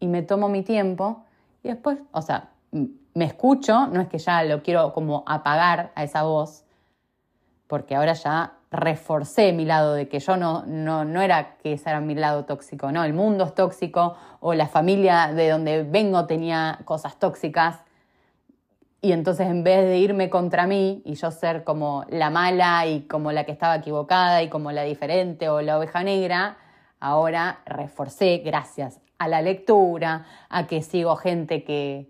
y 0.00 0.06
me 0.06 0.22
tomo 0.22 0.48
mi 0.48 0.62
tiempo 0.62 1.24
y 1.62 1.68
después, 1.68 1.98
o 2.12 2.22
sea, 2.22 2.50
me 2.70 3.24
escucho, 3.24 3.86
no 3.88 4.00
es 4.00 4.08
que 4.08 4.18
ya 4.18 4.42
lo 4.44 4.62
quiero 4.62 4.92
como 4.92 5.24
apagar 5.26 5.92
a 5.94 6.04
esa 6.04 6.22
voz, 6.22 6.64
porque 7.66 7.96
ahora 7.96 8.12
ya 8.12 8.55
reforcé 8.76 9.52
mi 9.52 9.64
lado 9.64 9.94
de 9.94 10.08
que 10.08 10.20
yo 10.20 10.36
no, 10.36 10.64
no, 10.66 11.04
no 11.04 11.22
era 11.22 11.56
que 11.56 11.72
ese 11.72 11.90
era 11.90 12.00
mi 12.00 12.14
lado 12.14 12.44
tóxico, 12.44 12.92
no, 12.92 13.04
el 13.04 13.12
mundo 13.12 13.44
es 13.44 13.54
tóxico 13.54 14.16
o 14.40 14.54
la 14.54 14.68
familia 14.68 15.32
de 15.32 15.50
donde 15.50 15.82
vengo 15.82 16.26
tenía 16.26 16.78
cosas 16.84 17.18
tóxicas 17.18 17.80
y 19.00 19.12
entonces 19.12 19.46
en 19.46 19.62
vez 19.62 19.84
de 19.84 19.98
irme 19.98 20.30
contra 20.30 20.66
mí 20.66 21.02
y 21.04 21.14
yo 21.14 21.30
ser 21.30 21.64
como 21.64 22.04
la 22.08 22.30
mala 22.30 22.86
y 22.86 23.02
como 23.02 23.32
la 23.32 23.44
que 23.44 23.52
estaba 23.52 23.76
equivocada 23.76 24.42
y 24.42 24.48
como 24.48 24.72
la 24.72 24.82
diferente 24.82 25.48
o 25.48 25.60
la 25.60 25.78
oveja 25.78 26.02
negra, 26.02 26.56
ahora 26.98 27.60
reforcé 27.66 28.38
gracias 28.38 29.00
a 29.18 29.28
la 29.28 29.42
lectura, 29.42 30.26
a 30.48 30.66
que 30.66 30.82
sigo 30.82 31.16
gente 31.16 31.62
que, 31.62 32.08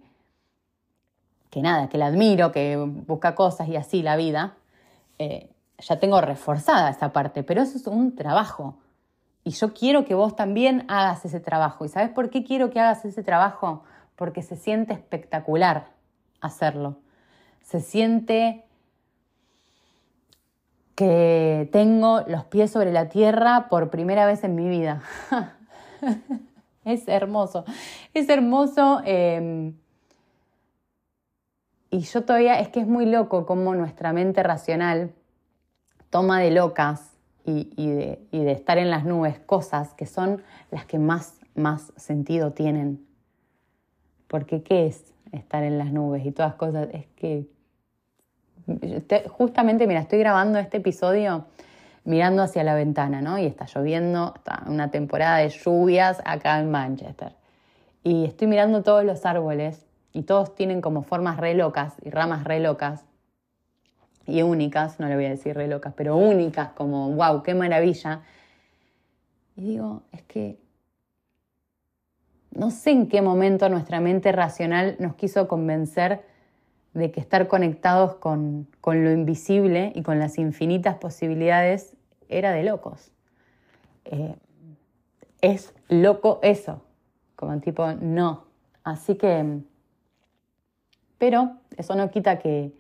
que 1.51 1.61
nada, 1.61 1.89
que 1.89 1.99
la 1.99 2.07
admiro, 2.07 2.53
que 2.53 2.77
busca 2.77 3.35
cosas 3.35 3.69
y 3.69 3.77
así 3.77 4.03
la 4.03 4.17
vida. 4.17 4.55
Eh, 5.19 5.51
ya 5.79 5.99
tengo 5.99 6.21
reforzada 6.21 6.91
esa 6.91 7.13
parte, 7.13 7.43
pero 7.43 7.63
eso 7.63 7.77
es 7.77 7.87
un 7.87 8.15
trabajo. 8.15 8.79
Y 9.45 9.51
yo 9.51 9.75
quiero 9.75 10.05
que 10.05 10.15
vos 10.15 10.35
también 10.35 10.85
hagas 10.89 11.25
ese 11.25 11.39
trabajo. 11.39 11.85
¿Y 11.85 11.89
sabes 11.89 12.11
por 12.11 12.31
qué 12.31 12.43
quiero 12.43 12.71
que 12.71 12.81
hagas 12.81 13.05
ese 13.05 13.23
trabajo? 13.23 13.85
Porque 14.17 14.43
se 14.43 14.57
siente 14.57 14.93
espectacular 14.93 15.89
hacerlo. 16.41 16.97
Se 17.63 17.81
siente 17.81 18.65
que 20.95 21.69
tengo 21.73 22.23
los 22.27 22.45
pies 22.45 22.71
sobre 22.71 22.91
la 22.91 23.09
tierra 23.09 23.69
por 23.69 23.91
primera 23.91 24.27
vez 24.27 24.43
en 24.45 24.55
mi 24.55 24.69
vida. 24.69 25.03
es 26.85 27.07
hermoso. 27.07 27.65
Es 28.15 28.29
hermoso. 28.29 29.03
Em, 29.05 29.75
y 31.91 32.01
yo 32.01 32.25
todavía, 32.25 32.59
es 32.59 32.69
que 32.71 32.81
es 32.81 32.89
muy 32.89 33.07
loco 33.07 33.47
como 33.47 33.75
nuestra 33.75 34.13
mente 34.13 34.43
racional 34.43 35.13
toma 36.17 36.41
de 36.41 36.51
locas 36.51 37.13
y, 37.45 37.69
de, 37.77 38.51
estar 38.51 38.79
en 38.79 38.89
las 38.89 39.05
nubes 39.05 39.39
cosas 39.39 39.93
que 39.93 40.07
son 40.07 40.43
las 40.71 40.87
que 40.87 40.99
más, 40.99 41.35
sentido 41.97 42.53
tienen. 42.53 43.07
Porque 44.27 44.63
¿qué 44.63 44.87
es 44.87 45.13
estar 45.33 45.63
en 45.63 45.77
las 45.77 45.93
nubes 45.93 46.25
y 46.25 46.33
todas 46.33 46.55
cosas? 46.55 46.89
Es 46.95 47.05
que 47.17 47.45
justamente, 49.29 49.87
mira, 49.87 50.01
estoy 50.01 50.19
grabando 50.19 50.59
este 50.59 50.79
episodio 50.79 51.45
mirando 52.05 52.43
hacia 52.43 52.65
la 52.65 52.75
ventana, 52.75 53.21
¿no? 53.21 53.39
Y 53.39 53.45
está 53.45 53.67
lloviendo, 53.67 54.33
está 54.37 54.63
una 54.69 54.91
temporada 54.91 55.37
de 55.37 55.51
lluvias 55.51 56.23
acá 56.25 56.59
en 56.61 56.71
Manchester. 56.71 57.35
Y 58.03 58.25
estoy 58.25 58.47
mirando 58.47 58.83
todos 58.83 59.05
los 59.05 59.27
árboles 59.27 59.85
y 60.15 60.23
todos 60.23 60.55
tienen 60.55 60.81
como 60.81 61.03
formas 61.03 61.37
re 61.37 61.53
locas 61.53 61.93
y 62.03 62.09
ramas 62.09 62.45
re 62.45 62.61
locas 62.61 63.05
y 64.27 64.43
únicas, 64.43 64.99
no 64.99 65.09
le 65.09 65.15
voy 65.15 65.27
a 65.27 65.31
decir 65.31 65.55
re 65.55 65.69
locas, 65.69 65.95
pero 65.97 66.17
únicas, 66.17 66.71
como, 66.73 67.11
wow, 67.13 67.43
qué 67.43 67.55
maravilla. 67.55 68.23
Y 69.57 69.63
digo, 69.63 70.03
es 70.13 70.23
que 70.23 70.59
no 72.57 72.71
sé 72.71 72.91
en 72.91 73.09
qué 73.09 73.23
momento 73.23 73.69
nuestra 73.69 74.01
mente 74.01 74.33
racional 74.33 74.97
nos 74.99 75.15
quiso 75.15 75.47
convencer 75.47 76.23
de 76.95 77.11
que 77.11 77.21
estar 77.21 77.47
conectados 77.47 78.15
con, 78.15 78.67
lo 78.83 79.13
invisible 79.13 79.93
y 79.95 80.03
con 80.03 80.19
las 80.19 80.39
infinitas 80.39 80.97
posibilidades 80.97 81.95
era 82.29 82.53
de 82.53 82.65
locos. 82.65 83.13
Eh, 84.07 84.35
es 85.43 85.75
loco 85.89 86.41
eso, 86.43 86.83
como 87.37 87.61
tipo, 87.61 87.93
no. 87.93 88.47
Así 88.83 89.17
que, 89.17 89.61
pero 91.19 91.59
eso 91.77 91.95
no 91.95 92.11
quita 92.11 92.39
que, 92.39 92.73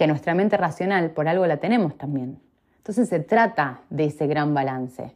que 0.00 0.06
nuestra 0.06 0.34
mente 0.34 0.56
racional 0.56 1.10
por 1.10 1.28
algo 1.28 1.46
la 1.46 1.58
tenemos 1.58 1.98
también. 1.98 2.40
Entonces 2.78 3.06
se 3.10 3.20
trata 3.20 3.82
de 3.90 4.06
ese 4.06 4.26
gran 4.26 4.54
balance 4.54 5.14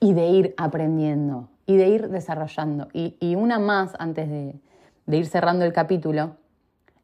y 0.00 0.12
de 0.12 0.26
ir 0.26 0.54
aprendiendo 0.58 1.48
y 1.64 1.78
de 1.78 1.88
ir 1.88 2.10
desarrollando. 2.10 2.88
Y, 2.92 3.34
una 3.36 3.58
más 3.58 3.92
antes 3.98 4.28
de, 4.28 4.60
de 5.06 5.16
ir 5.16 5.24
cerrando 5.24 5.64
el 5.64 5.72
capítulo, 5.72 6.36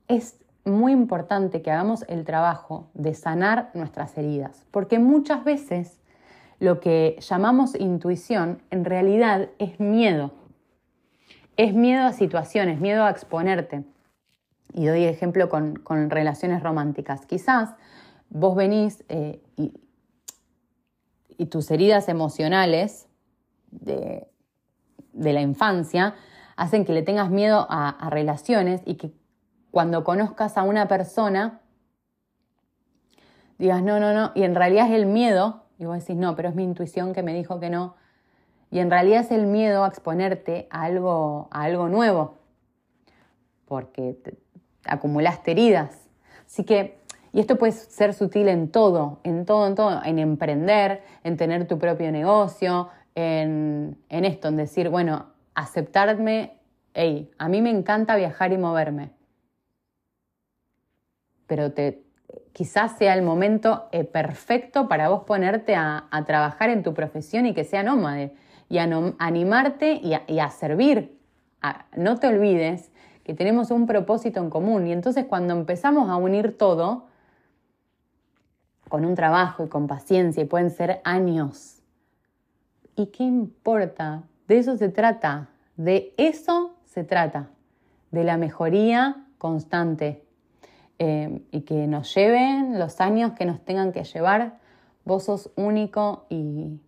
es 0.07 0.39
muy 0.67 0.93
importante 0.93 1.63
que 1.63 1.71
hagamos 1.71 2.05
el 2.09 2.27
trabajo 2.27 2.91
de 2.93 3.15
sanar 3.15 3.71
nuestras 3.73 4.19
heridas, 4.19 4.67
porque 4.71 4.99
muchas 4.99 5.45
veces 5.45 5.99
lo 6.59 6.81
que 6.81 7.17
llamamos 7.27 7.75
intuición 7.75 8.61
en 8.71 8.85
realidad 8.85 9.49
es 9.59 9.81
miedo. 9.81 10.35
Es 11.57 11.73
miedo 11.73 12.05
a 12.05 12.13
situaciones, 12.13 12.81
miedo 12.81 13.03
a 13.03 13.09
exponerte 13.09 13.83
y 14.77 14.85
doy 14.85 15.05
ejemplo 15.05 15.49
con, 15.49 16.11
relaciones 16.11 16.63
románticas. 16.63 17.25
Quizás 17.25 17.75
vos 18.29 18.55
venís 18.55 19.05
eh, 19.09 19.43
y, 19.57 19.73
tus 21.47 21.71
heridas 21.71 22.09
emocionales 22.09 23.09
de, 23.71 24.29
la 25.15 25.41
infancia 25.41 26.15
hacen 26.57 26.85
que 26.85 26.93
le 26.93 27.03
tengas 27.03 27.31
miedo 27.31 27.67
a, 27.71 28.11
relaciones 28.11 28.83
y 28.85 28.97
que 28.97 29.13
cuando 29.71 30.05
conozcas 30.05 30.59
a 30.59 30.63
una 30.63 30.89
persona 30.89 31.61
digas 33.59 33.83
no, 33.83 33.99
no, 33.99 34.13
no, 34.13 34.33
y 34.35 34.43
en 34.43 34.55
realidad 34.55 34.89
es 34.89 34.95
el 34.95 35.07
miedo, 35.07 35.65
y 35.79 35.87
vos 35.87 35.99
decís 35.99 36.17
no, 36.17 36.37
pero 36.37 36.51
es 36.51 36.55
mi 36.55 36.65
intuición 36.65 37.15
que 37.15 37.23
me 37.23 37.33
dijo 37.33 37.61
que 37.61 37.71
no, 37.71 37.97
y 38.71 38.81
en 38.81 38.91
realidad 38.91 39.21
es 39.21 39.31
el 39.31 39.47
miedo 39.47 39.85
a 39.85 39.89
exponerte 39.89 40.69
a 40.71 40.83
algo, 40.83 41.49
a 41.51 41.63
algo 41.63 41.89
nuevo, 41.89 42.39
porque 43.65 44.19
acumulaste 44.89 45.53
heridas. 45.53 46.09
Así 46.47 46.65
que, 46.65 46.99
y 47.33 47.41
esto 47.41 47.57
puede 47.57 47.73
ser 47.73 48.15
sutil 48.15 48.49
en 48.49 48.71
todo, 48.71 49.21
en 49.25 49.45
todo, 49.45 49.67
en 49.67 49.75
todo, 49.75 50.01
en 50.05 50.19
emprender, 50.19 51.03
en 51.25 51.37
tener 51.37 51.67
tu 51.67 51.79
propio 51.79 52.11
negocio, 52.13 52.89
en, 53.15 53.97
esto, 54.11 54.49
en 54.49 54.57
decir, 54.57 54.89
bueno, 54.89 55.27
aceptarme, 55.55 56.59
hey, 56.95 57.31
a 57.39 57.49
mí 57.49 57.63
me 57.63 57.71
encanta 57.71 58.15
viajar 58.17 58.53
y 58.53 58.59
moverme, 58.59 59.11
pero 61.47 61.73
te, 61.73 62.03
quizás 62.53 62.97
sea 62.99 63.15
el 63.15 63.23
momento 63.23 63.89
eh, 63.93 64.05
perfecto 64.05 64.89
para 64.89 65.09
vos 65.09 65.25
ponerte 65.25 65.75
a, 65.75 66.09
trabajar 66.27 66.71
en 66.71 66.83
tu 66.83 66.93
profesión 66.95 67.47
y 67.47 67.55
que 67.55 67.65
sea 67.65 67.83
nómade 67.83 68.35
y 68.69 68.79
a 68.79 68.89
animarte 69.19 70.01
y 70.03 70.39
a, 70.39 70.51
servir. 70.51 71.19
no 71.97 72.17
te 72.19 72.27
olvides 72.27 72.91
que 73.27 73.35
tenemos 73.35 73.73
un 73.73 73.89
propósito 73.89 74.39
en 74.39 74.51
común. 74.51 74.87
Y 74.87 74.93
entonces 74.93 75.25
cuando 75.25 75.53
empezamos 75.53 76.09
a 76.09 76.15
unir 76.15 76.57
todo, 76.57 77.07
con 78.89 79.05
un 79.05 79.17
trabajo 79.17 79.65
y 79.65 79.69
con 79.69 79.89
paciencia, 79.89 80.45
y 80.45 80.47
pueden 80.47 80.71
ser 80.71 81.01
años, 81.03 81.83
¿y 82.95 83.07
qué 83.07 83.25
importa? 83.25 84.23
De 84.47 84.59
eso 84.59 84.77
se 84.77 84.91
trata, 84.91 85.49
de 85.77 86.15
eso 86.19 86.77
se 86.85 87.03
trata, 87.03 87.49
de 88.13 88.23
la 88.23 88.37
mejoría 88.37 89.27
constante 89.39 90.25
eh, 91.01 91.43
y 91.51 91.63
que 91.63 91.89
nos 91.89 92.15
lleven 92.15 92.79
los 92.79 93.01
años 93.01 93.33
que 93.33 93.45
nos 93.45 93.59
tengan 93.65 93.91
que 93.91 94.05
llevar. 94.05 94.59
Vos 95.05 95.25
sos 95.25 95.51
único 95.57 96.27
y, 96.29 96.79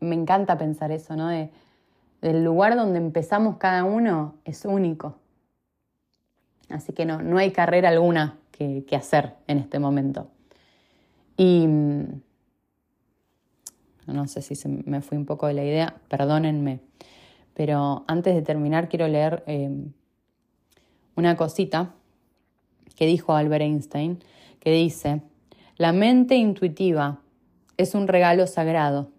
me 0.00 0.14
encanta 0.14 0.56
pensar 0.56 0.92
eso, 0.92 1.14
¿no? 1.14 1.28
Del 2.20 2.44
lugar 2.44 2.76
donde 2.76 2.98
empezamos 2.98 3.56
cada 3.56 3.84
uno 3.84 4.34
es 4.44 4.64
único. 4.64 5.16
Así 6.68 6.92
que 6.92 7.06
no, 7.06 7.22
no 7.22 7.38
hay 7.38 7.52
carrera 7.52 7.88
alguna 7.88 8.38
que, 8.50 8.84
hacer 8.96 9.34
en 9.46 9.58
este 9.58 9.78
momento. 9.78 10.28
Y 11.36 11.66
mm, 11.66 12.20
no 14.08 14.26
sé 14.26 14.42
si 14.42 14.68
me 14.68 15.00
fui 15.00 15.16
un 15.16 15.26
poco 15.26 15.46
de 15.46 15.54
la 15.54 15.64
idea, 15.64 15.94
perdónenme, 16.08 16.80
pero 17.54 18.04
antes 18.08 18.34
de 18.34 18.42
terminar 18.42 18.88
quiero 18.88 19.06
leer 19.06 19.44
em, 19.46 19.92
una 21.14 21.36
cosita 21.36 21.94
que 22.96 23.06
dijo 23.06 23.34
Albert 23.34 23.62
Einstein, 23.62 24.18
que 24.58 24.72
dice, 24.72 25.22
la 25.76 25.92
mente 25.92 26.34
intuitiva 26.34 27.20
es 27.76 27.94
un 27.94 28.08
regalo 28.08 28.46
sagrado 28.48 29.10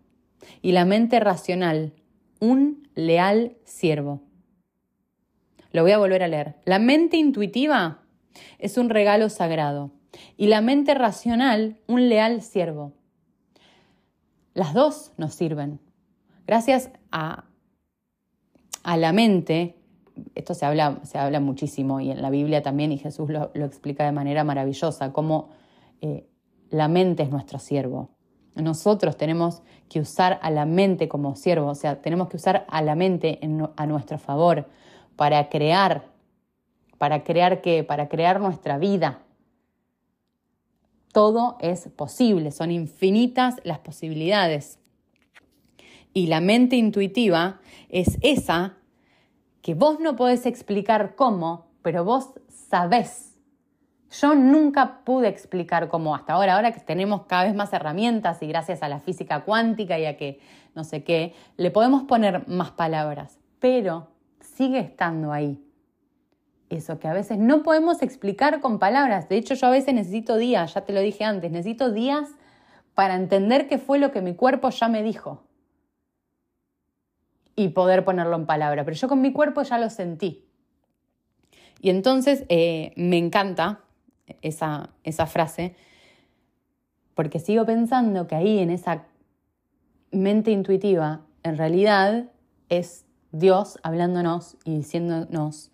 y 0.61 0.73
la 0.73 0.83
mente 0.83 1.19
racional 1.21 1.93
un 2.39 2.87
leal 2.95 3.57
siervo. 3.63 4.21
Lo 5.71 5.83
voy 5.83 5.91
a 5.91 5.97
volver 5.97 6.23
a 6.23 6.27
leer. 6.27 6.55
La 6.65 6.79
mente 6.79 7.17
intuitiva 7.17 7.99
es 8.57 8.77
un 8.77 8.89
regalo 8.89 9.29
sagrado 9.29 9.91
y 10.37 10.47
la 10.47 10.61
mente 10.61 10.93
racional 10.93 11.77
un 11.87 12.09
leal 12.09 12.41
siervo. 12.41 12.93
Las 14.53 14.73
dos 14.73 15.11
nos 15.17 15.35
sirven. 15.35 15.79
Gracias 16.47 16.89
a, 17.11 17.45
a 18.83 18.97
la 18.97 19.13
mente, 19.13 19.75
esto 20.35 20.53
se 20.53 20.65
habla, 20.65 20.99
se 21.03 21.17
habla 21.17 21.39
muchísimo 21.39 21.99
y 21.99 22.11
en 22.11 22.21
la 22.21 22.29
Biblia 22.29 22.63
también, 22.63 22.91
y 22.91 22.97
Jesús 22.97 23.29
lo, 23.29 23.51
explica 23.53 24.05
de 24.05 24.11
manera 24.11 24.43
maravillosa, 24.43 25.13
cómo 25.13 25.49
eh, 26.01 26.27
la 26.69 26.87
mente 26.87 27.23
es 27.23 27.29
nuestro 27.29 27.59
siervo. 27.59 28.09
Nosotros 28.55 29.17
tenemos 29.17 29.61
que 29.89 29.99
usar 29.99 30.39
a 30.41 30.51
la 30.51 30.65
mente 30.65 31.07
como 31.07 31.35
siervo, 31.35 31.69
o 31.69 31.75
sea, 31.75 32.01
tenemos 32.01 32.29
que 32.29 32.37
usar 32.37 32.65
a 32.69 32.81
la 32.81 32.95
mente 32.95 33.39
a 33.75 33.85
nuestro 33.85 34.17
favor 34.17 34.67
para 35.15 35.49
crear, 35.49 36.05
para 36.97 37.23
crear 37.23 37.61
qué, 37.61 37.83
para 37.83 38.09
crear 38.09 38.39
nuestra 38.39 38.77
vida. 38.77 39.23
Todo 41.11 41.57
es 41.59 41.87
posible, 41.89 42.51
son 42.51 42.71
infinitas 42.71 43.55
las 43.63 43.79
posibilidades. 43.79 44.79
Y 46.13 46.27
la 46.27 46.41
mente 46.41 46.75
intuitiva 46.75 47.59
es 47.89 48.17
esa 48.21 48.77
que 49.61 49.73
vos 49.73 49.99
no 49.99 50.15
podés 50.15 50.45
explicar 50.45 51.15
cómo, 51.15 51.67
pero 51.81 52.03
vos 52.03 52.29
sabés 52.49 53.28
yo 54.11 54.35
nunca 54.35 55.01
pude 55.03 55.27
explicar 55.27 55.87
cómo 55.87 56.15
hasta 56.15 56.33
ahora, 56.33 56.55
ahora 56.55 56.71
que 56.71 56.79
tenemos 56.79 57.25
cada 57.27 57.43
vez 57.43 57.55
más 57.55 57.71
herramientas 57.73 58.41
y 58.41 58.47
gracias 58.47 58.81
a 58.81 58.89
la 58.89 58.99
física 58.99 59.41
cuántica 59.41 59.99
y 59.99 60.05
a 60.05 60.17
que 60.17 60.39
no 60.75 60.83
sé 60.83 61.03
qué, 61.03 61.33
le 61.57 61.71
podemos 61.71 62.03
poner 62.03 62.47
más 62.47 62.71
palabras, 62.71 63.37
pero 63.59 64.07
sigue 64.39 64.79
estando 64.79 65.31
ahí. 65.31 65.63
Eso 66.69 66.99
que 66.99 67.07
a 67.07 67.13
veces 67.13 67.37
no 67.37 67.63
podemos 67.63 68.01
explicar 68.01 68.61
con 68.61 68.77
palabras. 68.79 69.27
De 69.27 69.37
hecho, 69.37 69.55
yo 69.55 69.67
a 69.67 69.71
veces 69.71 69.93
necesito 69.93 70.37
días, 70.37 70.73
ya 70.73 70.81
te 70.81 70.93
lo 70.93 71.01
dije 71.01 71.23
antes, 71.23 71.51
necesito 71.51 71.91
días 71.91 72.29
para 72.93 73.15
entender 73.15 73.67
qué 73.67 73.77
fue 73.77 73.97
lo 73.97 74.11
que 74.11 74.21
mi 74.21 74.35
cuerpo 74.35 74.69
ya 74.69 74.87
me 74.87 75.01
dijo 75.01 75.43
y 77.55 77.69
poder 77.69 78.05
ponerlo 78.05 78.35
en 78.35 78.45
palabra. 78.45 78.85
Pero 78.85 78.95
yo 78.95 79.07
con 79.07 79.21
mi 79.21 79.33
cuerpo 79.33 79.63
ya 79.63 79.77
lo 79.77 79.89
sentí. 79.89 80.45
Y 81.81 81.89
entonces 81.89 82.45
eh, 82.49 82.93
me 82.95 83.17
encanta 83.17 83.81
esa, 84.41 84.89
esa 85.03 85.25
frase, 85.25 85.75
porque 87.15 87.39
sigo 87.39 87.65
pensando 87.65 88.27
que 88.27 88.35
ahí 88.35 88.59
en 88.59 88.69
esa 88.69 89.03
mente 90.11 90.51
intuitiva, 90.51 91.21
en 91.43 91.57
realidad 91.57 92.25
es 92.69 93.05
Dios 93.31 93.79
hablándonos 93.83 94.57
y 94.63 94.77
diciéndonos, 94.77 95.71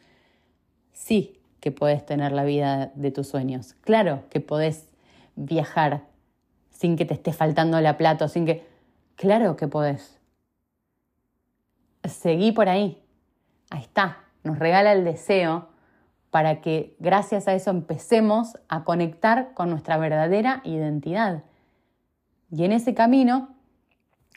sí 0.94 1.40
que 1.60 1.72
puedes 1.72 2.06
tener 2.06 2.32
la 2.32 2.44
vida 2.44 2.92
de 2.96 3.12
tus 3.12 3.28
sueños, 3.28 3.76
claro 3.82 4.24
que 4.30 4.40
podés 4.40 4.90
viajar 5.36 6.04
sin 6.70 6.98
que 6.98 7.06
te 7.06 7.14
esté 7.14 7.34
faltando 7.34 7.80
la 7.82 7.98
plata, 7.98 8.28
sin 8.28 8.46
que... 8.46 8.66
Claro 9.16 9.56
que 9.56 9.68
podés. 9.68 10.20
Seguí 12.04 12.52
por 12.52 12.68
ahí. 12.68 13.02
Ahí 13.70 13.82
está. 13.82 14.26
Nos 14.44 14.60
regala 14.60 14.92
el 14.92 15.06
deseo 15.06 15.70
para 16.36 16.60
que 16.60 16.98
gracias 17.00 17.48
a 17.48 17.54
eso 17.54 17.70
empecemos 17.70 18.58
a 18.68 18.84
conectar 18.84 19.54
con 19.54 19.70
nuestra 19.70 19.98
verdadera 19.98 20.60
identidad. 20.66 21.44
Y 22.52 22.66
en 22.66 22.74
ese 22.74 22.94
camino, 22.94 23.56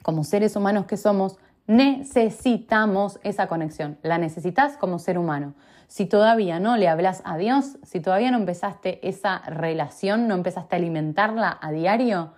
como 0.01 0.23
seres 0.23 0.55
humanos 0.55 0.85
que 0.85 0.95
somos, 0.95 1.39
necesitamos 1.67 3.19
esa 3.23 3.47
conexión. 3.47 3.97
La 4.01 4.17
necesitas 4.17 4.77
como 4.77 4.97
ser 4.97 5.17
humano. 5.17 5.55
Si 5.89 6.05
todavía 6.05 6.57
no 6.61 6.77
le 6.77 6.87
hablas 6.87 7.21
a 7.25 7.35
Dios, 7.35 7.77
si 7.83 7.99
todavía 7.99 8.31
no 8.31 8.37
empezaste 8.37 9.05
esa 9.05 9.39
relación, 9.39 10.29
no 10.29 10.35
empezaste 10.35 10.77
a 10.77 10.79
alimentarla 10.79 11.59
a 11.61 11.69
diario, 11.73 12.31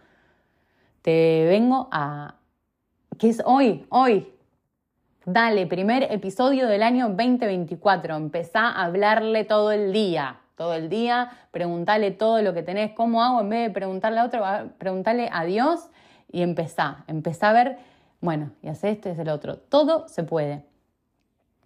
te 1.04 1.46
vengo 1.48 1.88
a... 1.92 2.38
¿Qué 3.20 3.30
es 3.30 3.44
hoy? 3.46 3.86
Hoy, 3.90 4.34
Dale, 5.26 5.68
primer 5.68 6.12
episodio 6.12 6.66
del 6.68 6.82
año 6.82 7.08
2024. 7.10 8.16
Empezá 8.16 8.70
a 8.70 8.86
hablarle 8.86 9.44
todo 9.44 9.72
el 9.72 9.94
día. 9.94 10.40
Todo 10.56 10.74
el 10.74 10.90
día, 10.90 11.30
preguntale 11.52 12.10
todo 12.10 12.42
lo 12.42 12.56
que 12.56 12.64
tenés, 12.64 12.94
cómo 12.94 13.24
hago, 13.24 13.42
en 13.42 13.50
vez 13.50 13.68
de 13.68 13.70
preguntarle 13.72 14.20
a 14.20 14.26
otro, 14.26 14.44
preguntarle 14.80 15.30
a 15.32 15.46
Dios 15.46 15.90
y 16.32 16.42
empezá. 16.42 17.04
Empezá 17.06 17.52
a 17.52 17.54
ver, 17.54 17.78
bueno, 18.20 18.52
y 18.64 18.70
hace 18.70 18.90
este, 18.90 19.12
es 19.12 19.20
el 19.20 19.30
otro. 19.30 19.58
Todo 19.58 20.08
se 20.08 20.24
puede. 20.24 20.66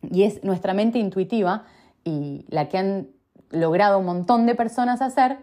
Y 0.01 0.23
es 0.23 0.43
nuestra 0.43 0.73
mente 0.73 0.99
intuitiva 0.99 1.63
y 2.03 2.45
la 2.49 2.67
que 2.67 2.77
han 2.77 3.07
logrado 3.51 3.99
un 3.99 4.05
montón 4.05 4.45
de 4.47 4.55
personas 4.55 5.01
hacer 5.01 5.37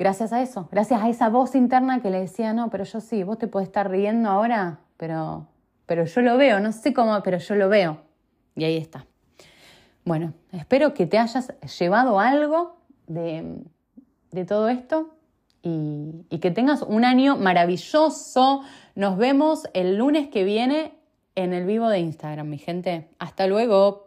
gracias 0.00 0.32
a 0.32 0.42
eso, 0.42 0.68
gracias 0.72 1.00
a 1.00 1.08
esa 1.08 1.28
voz 1.28 1.54
interna 1.54 2.02
que 2.02 2.10
le 2.10 2.18
decía, 2.18 2.52
no, 2.52 2.70
pero 2.70 2.82
yo 2.82 3.00
sí, 3.00 3.22
vos 3.22 3.38
te 3.38 3.46
podés 3.46 3.68
estar 3.68 3.88
riendo 3.88 4.28
ahora, 4.28 4.80
pero 4.96 5.46
pero 5.86 6.04
yo 6.04 6.20
lo 6.20 6.36
veo, 6.36 6.60
no 6.60 6.72
sé 6.72 6.92
cómo, 6.92 7.22
pero 7.22 7.38
yo 7.38 7.54
lo 7.54 7.68
veo. 7.68 8.02
Y 8.54 8.64
ahí 8.64 8.76
está. 8.76 9.06
Bueno, 10.04 10.34
espero 10.52 10.94
que 10.94 11.06
te 11.06 11.18
hayas 11.18 11.52
llevado 11.78 12.20
algo 12.20 12.76
de, 13.06 13.64
todo 14.46 14.68
esto 14.68 15.14
y, 15.62 16.26
y 16.30 16.38
que 16.38 16.50
tengas 16.50 16.82
un 16.82 17.04
año 17.04 17.36
maravilloso. 17.36 18.62
Nos 18.94 19.16
vemos 19.16 19.68
el 19.74 19.96
lunes 19.96 20.28
que 20.28 20.44
viene 20.44 20.94
en 21.34 21.52
el 21.52 21.66
vivo 21.66 21.88
de 21.88 22.00
Instagram, 22.00 22.48
mi 22.48 22.58
gente. 22.58 23.08
Hasta 23.18 23.46
luego. 23.46 24.05